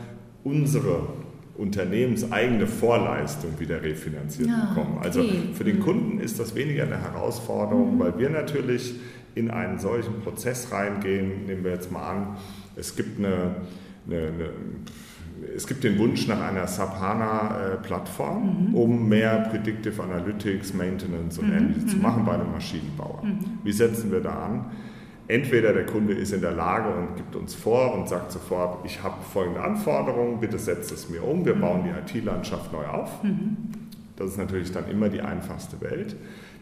unsere 0.42 1.06
unternehmenseigene 1.56 2.66
Vorleistung 2.66 3.58
wieder 3.58 3.82
refinanziert 3.82 4.48
ja, 4.48 4.66
bekommen. 4.66 4.98
Also 5.02 5.22
für 5.54 5.64
den 5.64 5.78
mhm. 5.78 5.82
Kunden 5.82 6.20
ist 6.20 6.40
das 6.40 6.54
weniger 6.54 6.84
eine 6.84 7.00
Herausforderung, 7.00 7.96
mhm. 7.96 8.00
weil 8.00 8.18
wir 8.18 8.30
natürlich 8.30 8.94
in 9.34 9.50
einen 9.50 9.78
solchen 9.78 10.20
Prozess 10.20 10.72
reingehen. 10.72 11.46
Nehmen 11.46 11.64
wir 11.64 11.72
jetzt 11.72 11.92
mal 11.92 12.10
an, 12.10 12.36
es 12.76 12.96
gibt 12.96 13.18
eine, 13.18 13.56
eine, 14.06 14.16
eine 14.16 14.50
es 15.54 15.66
gibt 15.66 15.84
den 15.84 15.98
Wunsch 15.98 16.26
nach 16.26 16.40
einer 16.40 16.66
SAP 16.66 17.00
HANA-Plattform, 17.00 18.68
mhm. 18.68 18.74
um 18.74 19.08
mehr 19.08 19.48
Predictive 19.50 20.02
Analytics, 20.02 20.74
Maintenance 20.74 21.38
und 21.38 21.48
mhm. 21.48 21.56
ähnliches 21.56 21.86
zu 21.86 21.96
mhm. 21.96 22.02
machen 22.02 22.24
bei 22.24 22.32
einem 22.32 22.52
Maschinenbauer. 22.52 23.22
Mhm. 23.24 23.58
Wie 23.62 23.72
setzen 23.72 24.10
wir 24.10 24.20
da 24.20 24.30
an? 24.30 24.64
Entweder 25.26 25.72
der 25.72 25.86
Kunde 25.86 26.12
ist 26.12 26.32
in 26.32 26.42
der 26.42 26.52
Lage 26.52 26.94
und 26.94 27.16
gibt 27.16 27.34
uns 27.34 27.54
vor 27.54 27.94
und 27.94 28.08
sagt 28.08 28.30
sofort, 28.30 28.84
ich 28.84 29.02
habe 29.02 29.22
folgende 29.22 29.62
Anforderungen, 29.62 30.38
bitte 30.40 30.58
setzt 30.58 30.92
es 30.92 31.08
mir 31.08 31.24
um, 31.24 31.46
wir 31.46 31.54
bauen 31.54 31.84
die 31.84 32.18
IT-Landschaft 32.18 32.72
neu 32.72 32.84
auf. 32.84 33.22
Mhm. 33.22 33.56
Das 34.16 34.30
ist 34.30 34.38
natürlich 34.38 34.70
dann 34.70 34.88
immer 34.90 35.08
die 35.08 35.22
einfachste 35.22 35.80
Welt. 35.80 36.14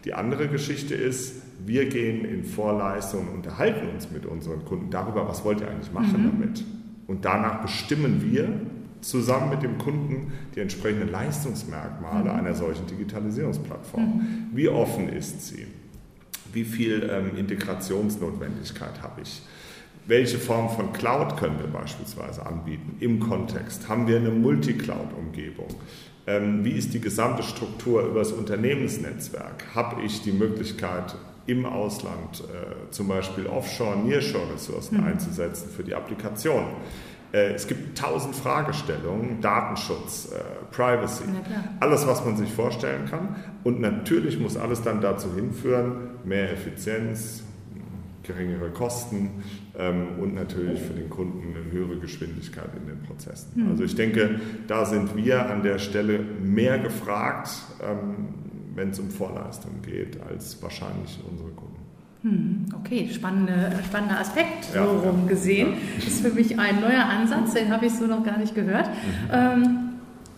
Die 0.04 0.14
andere 0.14 0.48
Geschichte 0.48 0.94
ist, 0.94 1.42
wir 1.64 1.88
gehen 1.88 2.24
in 2.24 2.44
Vorleistung 2.44 3.28
und 3.28 3.34
unterhalten 3.34 3.88
uns 3.88 4.10
mit 4.10 4.26
unseren 4.26 4.64
Kunden 4.64 4.90
darüber, 4.90 5.28
was 5.28 5.44
wollt 5.44 5.60
ihr 5.60 5.68
eigentlich 5.68 5.92
machen 5.92 6.22
mhm. 6.22 6.30
damit. 6.30 6.64
Und 7.08 7.24
danach 7.24 7.62
bestimmen 7.62 8.22
wir 8.22 8.48
zusammen 9.00 9.50
mit 9.50 9.62
dem 9.62 9.78
Kunden 9.78 10.32
die 10.54 10.60
entsprechenden 10.60 11.10
Leistungsmerkmale 11.10 12.32
mhm. 12.32 12.38
einer 12.38 12.54
solchen 12.54 12.86
Digitalisierungsplattform. 12.86 14.04
Mhm. 14.04 14.56
Wie 14.56 14.68
offen 14.68 15.08
ist 15.08 15.48
sie? 15.48 15.66
Wie 16.52 16.64
viel 16.64 17.08
ähm, 17.10 17.36
Integrationsnotwendigkeit 17.36 19.02
habe 19.02 19.22
ich, 19.22 19.42
welche 20.06 20.38
Form 20.38 20.68
von 20.70 20.92
Cloud 20.92 21.36
können 21.36 21.58
wir 21.60 21.68
beispielsweise 21.68 22.44
anbieten 22.44 22.96
im 23.00 23.20
Kontext? 23.20 23.88
Haben 23.88 24.08
wir 24.08 24.16
eine 24.16 24.30
Multi-Cloud-Umgebung? 24.30 25.68
Ähm, 26.26 26.64
wie 26.64 26.72
ist 26.72 26.92
die 26.92 27.00
gesamte 27.00 27.42
Struktur 27.42 28.02
über 28.02 28.20
das 28.20 28.32
Unternehmensnetzwerk? 28.32 29.64
Habe 29.74 30.02
ich 30.02 30.22
die 30.22 30.32
Möglichkeit, 30.32 31.14
im 31.46 31.66
Ausland 31.66 32.40
äh, 32.40 32.90
zum 32.90 33.08
Beispiel 33.08 33.46
Offshore, 33.46 33.96
Nearshore-Ressourcen 33.96 34.98
mhm. 34.98 35.06
einzusetzen 35.06 35.68
für 35.74 35.82
die 35.82 35.94
Applikation? 35.94 36.64
Äh, 37.32 37.54
es 37.54 37.66
gibt 37.66 37.98
tausend 37.98 38.36
Fragestellungen, 38.36 39.40
Datenschutz, 39.40 40.30
äh, 40.32 40.64
Privacy, 40.70 41.24
alles, 41.80 42.06
was 42.06 42.24
man 42.24 42.36
sich 42.36 42.52
vorstellen 42.52 43.06
kann. 43.06 43.36
Und 43.64 43.80
natürlich 43.80 44.38
muss 44.38 44.56
alles 44.56 44.82
dann 44.82 45.00
dazu 45.00 45.34
hinführen, 45.34 46.10
mehr 46.24 46.52
Effizienz, 46.52 47.42
geringere 48.22 48.70
Kosten 48.70 49.42
ähm, 49.76 50.18
und 50.20 50.34
natürlich 50.34 50.80
für 50.80 50.92
den 50.92 51.10
Kunden 51.10 51.54
eine 51.56 51.72
höhere 51.72 51.96
Geschwindigkeit 51.98 52.70
in 52.76 52.86
den 52.86 53.02
Prozessen. 53.02 53.50
Mhm. 53.54 53.70
Also 53.70 53.84
ich 53.84 53.94
denke, 53.94 54.40
da 54.68 54.84
sind 54.84 55.16
wir 55.16 55.50
an 55.50 55.62
der 55.62 55.78
Stelle 55.78 56.20
mehr 56.20 56.78
gefragt, 56.78 57.50
ähm, 57.82 58.34
wenn 58.74 58.90
es 58.90 58.98
um 58.98 59.10
Vorleistungen 59.10 59.82
geht, 59.82 60.18
als 60.22 60.62
wahrscheinlich 60.62 61.20
unsere 61.28 61.50
Kunden. 61.50 61.71
Hm, 62.22 62.66
okay, 62.78 63.10
spannende, 63.12 63.72
spannender 63.84 64.20
Aspekt 64.20 64.66
so 64.72 64.80
rum 64.80 65.26
gesehen. 65.26 65.72
Ja. 65.72 65.76
Das 65.96 66.06
ist 66.06 66.20
für 66.20 66.30
mich 66.30 66.58
ein 66.58 66.80
neuer 66.80 67.04
Ansatz, 67.04 67.54
den 67.54 67.72
habe 67.72 67.86
ich 67.86 67.94
so 67.94 68.06
noch 68.06 68.22
gar 68.22 68.38
nicht 68.38 68.54
gehört. 68.54 68.88
Mhm. 68.88 69.30
Ähm, 69.32 69.78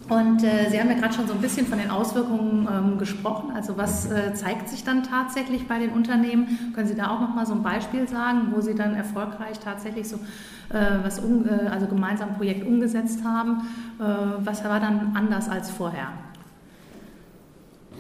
und 0.09 0.45
äh, 0.45 0.71
Sie 0.71 0.79
haben 0.79 0.89
ja 0.91 0.97
gerade 0.97 1.15
schon 1.15 1.27
so 1.27 1.35
ein 1.35 1.41
bisschen 1.41 1.67
von 1.67 1.79
den 1.79 1.91
Auswirkungen 1.91 2.69
ähm, 2.71 2.99
gesprochen. 2.99 3.53
Also 3.55 3.77
was 3.77 4.11
äh, 4.11 4.35
zeigt 4.35 4.69
sich 4.69 4.85
dann 4.85 5.03
tatsächlich 5.03 5.67
bei 5.67 5.79
den 5.79 5.91
Unternehmen? 5.91 6.73
Können 6.75 6.87
Sie 6.87 6.95
da 6.95 7.09
auch 7.09 7.21
noch 7.21 7.35
mal 7.35 7.47
so 7.47 7.55
ein 7.55 7.63
Beispiel 7.63 8.07
sagen, 8.09 8.49
wo 8.55 8.61
Sie 8.61 8.75
dann 8.75 8.95
erfolgreich 8.95 9.59
tatsächlich 9.61 10.09
so 10.09 10.17
äh, 10.71 11.03
was 11.03 11.21
um, 11.21 11.47
also 11.71 11.87
gemeinsam 11.87 12.31
ein 12.31 12.37
Projekt 12.37 12.67
umgesetzt 12.67 13.25
haben? 13.25 13.63
Was 13.99 14.65
war 14.65 14.81
dann 14.81 15.13
anders 15.15 15.49
als 15.49 15.71
vorher? 15.71 16.09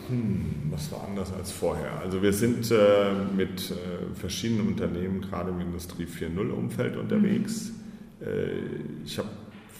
Hm, 0.08 0.70
was 0.70 0.90
war 0.92 1.04
anders 1.08 1.32
als 1.32 1.50
vorher? 1.50 2.00
Also 2.00 2.22
wir 2.22 2.32
sind 2.32 2.70
äh, 2.70 3.12
mit 3.36 3.70
äh, 3.70 4.14
verschiedenen 4.14 4.68
Unternehmen 4.68 5.20
gerade 5.20 5.50
im 5.50 5.60
Industrie 5.60 6.04
4.0 6.04 6.50
Umfeld 6.50 6.96
unterwegs. 6.96 7.72
Mhm. 8.20 8.26
Äh, 8.26 9.04
ich 9.04 9.18
habe 9.18 9.28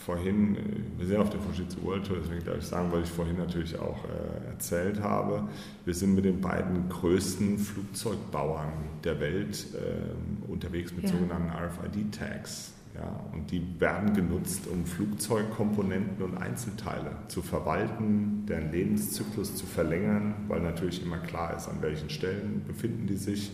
vorhin, 0.04 0.56
äh, 0.56 0.60
wir 0.98 1.06
sind 1.06 1.16
auf 1.16 1.30
der 1.30 1.40
Fujitsu 1.40 1.82
World 1.82 2.06
Tour, 2.06 2.18
deswegen 2.22 2.44
darf 2.44 2.58
ich 2.58 2.66
sagen, 2.66 2.90
weil 2.92 3.02
ich 3.02 3.08
vorhin 3.08 3.37
natürlich 3.37 3.78
auch 3.78 4.04
äh, 4.04 4.50
erzählt 4.50 5.00
habe. 5.00 5.48
Wir 5.84 5.94
sind 5.94 6.14
mit 6.14 6.24
den 6.24 6.40
beiden 6.40 6.88
größten 6.88 7.58
Flugzeugbauern 7.58 8.72
der 9.02 9.20
Welt 9.20 9.66
äh, 9.74 10.50
unterwegs 10.50 10.92
mit 10.92 11.04
ja. 11.04 11.10
sogenannten 11.10 11.50
RFID-Tags. 11.50 12.72
Ja, 12.94 13.24
und 13.33 13.50
die 13.50 13.80
werden 13.80 14.14
genutzt, 14.14 14.68
um 14.68 14.87
Flugzeugkomponenten 14.87 16.24
und 16.24 16.37
Einzelteile 16.37 17.11
zu 17.26 17.42
verwalten, 17.42 18.44
deren 18.48 18.70
Lebenszyklus 18.70 19.57
zu 19.57 19.66
verlängern, 19.66 20.35
weil 20.46 20.61
natürlich 20.61 21.04
immer 21.04 21.18
klar 21.18 21.57
ist, 21.57 21.68
an 21.68 21.78
welchen 21.80 22.09
Stellen 22.09 22.62
befinden 22.64 23.07
die 23.09 23.16
sich 23.16 23.50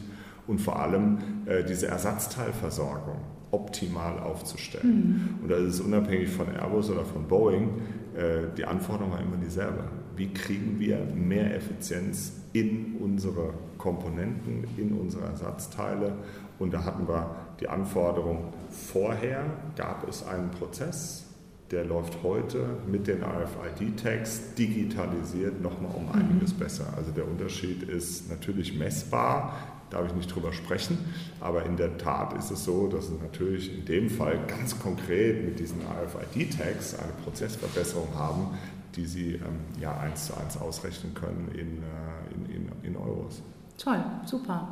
und 0.46 0.61
vor 0.61 0.81
allem 0.81 1.18
äh, 1.46 1.64
diese 1.64 1.87
Ersatzteilversorgung 1.87 3.20
optimal 3.50 4.18
aufzustellen. 4.18 5.38
Mhm. 5.38 5.42
Und 5.42 5.50
da 5.50 5.57
ist 5.57 5.74
es 5.74 5.81
unabhängig 5.81 6.29
von 6.29 6.48
Airbus 6.48 6.90
oder 6.90 7.05
von 7.05 7.26
Boeing, 7.26 7.81
äh, 8.14 8.55
die 8.57 8.64
Anforderung 8.64 9.12
war 9.12 9.20
immer 9.20 9.37
dieselbe. 9.37 9.85
Wie 10.16 10.33
kriegen 10.33 10.79
wir 10.79 10.98
mehr 11.14 11.57
Effizienz 11.57 12.39
in 12.52 12.96
unsere 13.00 13.54
Komponenten, 13.78 14.64
in 14.76 14.92
unsere 14.92 15.24
Ersatzteile? 15.26 16.14
Und 16.58 16.74
da 16.74 16.84
hatten 16.84 17.08
wir 17.08 17.34
die 17.60 17.68
Anforderung, 17.68 18.52
vorher 18.70 19.44
gab 19.76 20.08
es 20.08 20.26
einen 20.26 20.50
Prozess, 20.50 21.26
der 21.70 21.84
läuft 21.84 22.22
heute 22.22 22.66
mit 22.90 23.06
den 23.06 23.22
RFID-Tags 23.22 24.54
digitalisiert 24.54 25.62
nochmal 25.62 25.92
um 25.94 26.10
einiges 26.12 26.54
mhm. 26.54 26.58
besser. 26.58 26.92
Also 26.96 27.12
der 27.12 27.26
Unterschied 27.26 27.84
ist 27.84 28.28
natürlich 28.28 28.76
messbar, 28.76 29.54
darf 29.88 30.06
ich 30.06 30.14
nicht 30.14 30.34
drüber 30.34 30.52
sprechen, 30.52 30.98
aber 31.40 31.64
in 31.66 31.76
der 31.76 31.96
Tat 31.98 32.32
ist 32.36 32.50
es 32.50 32.64
so, 32.64 32.88
dass 32.88 33.08
es 33.08 33.20
natürlich 33.20 33.76
in 33.76 33.84
dem 33.84 34.10
Fall 34.10 34.38
ganz 34.46 34.78
konkret 34.78 35.44
mit 35.44 35.58
diesen 35.58 35.80
RFID-Tags 35.80 36.98
eine 36.98 37.12
Prozessverbesserung 37.24 38.08
haben, 38.14 38.58
die 38.96 39.07
Sie 39.07 39.35
ähm, 39.35 39.61
ja 39.81 39.96
eins 39.98 40.26
zu 40.26 40.37
eins 40.37 40.57
ausrechnen 40.57 41.14
können 41.14 41.48
in, 41.53 41.83
äh, 41.83 42.35
in, 42.35 42.68
in, 42.68 42.72
in 42.83 42.96
Euros. 42.96 43.42
Toll, 43.83 43.98
super. 44.26 44.68